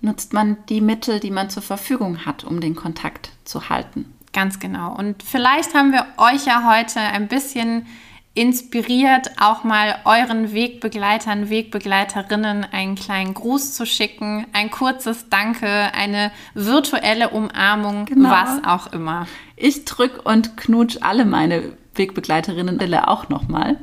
nutzt 0.00 0.32
man 0.32 0.58
die 0.68 0.80
Mittel, 0.80 1.18
die 1.18 1.32
man 1.32 1.50
zur 1.50 1.64
Verfügung 1.64 2.24
hat, 2.24 2.44
um 2.44 2.60
den 2.60 2.76
Kontakt 2.76 3.32
zu 3.42 3.70
halten. 3.70 4.13
Ganz 4.34 4.58
genau. 4.58 4.94
Und 4.94 5.22
vielleicht 5.22 5.74
haben 5.74 5.92
wir 5.92 6.04
euch 6.18 6.44
ja 6.44 6.68
heute 6.68 7.00
ein 7.00 7.28
bisschen 7.28 7.86
inspiriert, 8.34 9.30
auch 9.40 9.62
mal 9.62 9.94
euren 10.04 10.52
Wegbegleitern, 10.52 11.50
Wegbegleiterinnen 11.50 12.66
einen 12.70 12.96
kleinen 12.96 13.32
Gruß 13.32 13.74
zu 13.74 13.86
schicken, 13.86 14.46
ein 14.52 14.72
kurzes 14.72 15.28
Danke, 15.30 15.68
eine 15.68 16.32
virtuelle 16.52 17.30
Umarmung, 17.30 18.06
genau. 18.06 18.28
was 18.28 18.64
auch 18.64 18.92
immer. 18.92 19.28
Ich 19.54 19.84
drück 19.84 20.22
und 20.24 20.56
knutsch 20.56 20.98
alle 21.00 21.24
meine 21.24 21.72
Wegbegleiterinnen 21.94 22.92
auch 22.94 23.28
nochmal. 23.28 23.78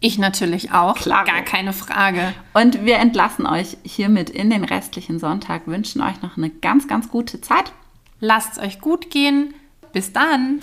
Ich 0.00 0.18
natürlich 0.18 0.72
auch, 0.72 0.96
Klar. 0.96 1.24
gar 1.24 1.42
keine 1.42 1.72
Frage. 1.72 2.34
Und 2.54 2.84
wir 2.84 2.96
entlassen 2.96 3.46
euch 3.46 3.76
hiermit 3.84 4.30
in 4.30 4.50
den 4.50 4.64
restlichen 4.64 5.20
Sonntag, 5.20 5.68
wünschen 5.68 6.02
euch 6.02 6.20
noch 6.22 6.36
eine 6.36 6.50
ganz, 6.50 6.88
ganz 6.88 7.08
gute 7.08 7.40
Zeit. 7.40 7.72
Lasst 8.18 8.54
es 8.54 8.58
euch 8.58 8.80
gut 8.80 9.10
gehen. 9.10 9.54
Bis 9.92 10.10
dann! 10.10 10.58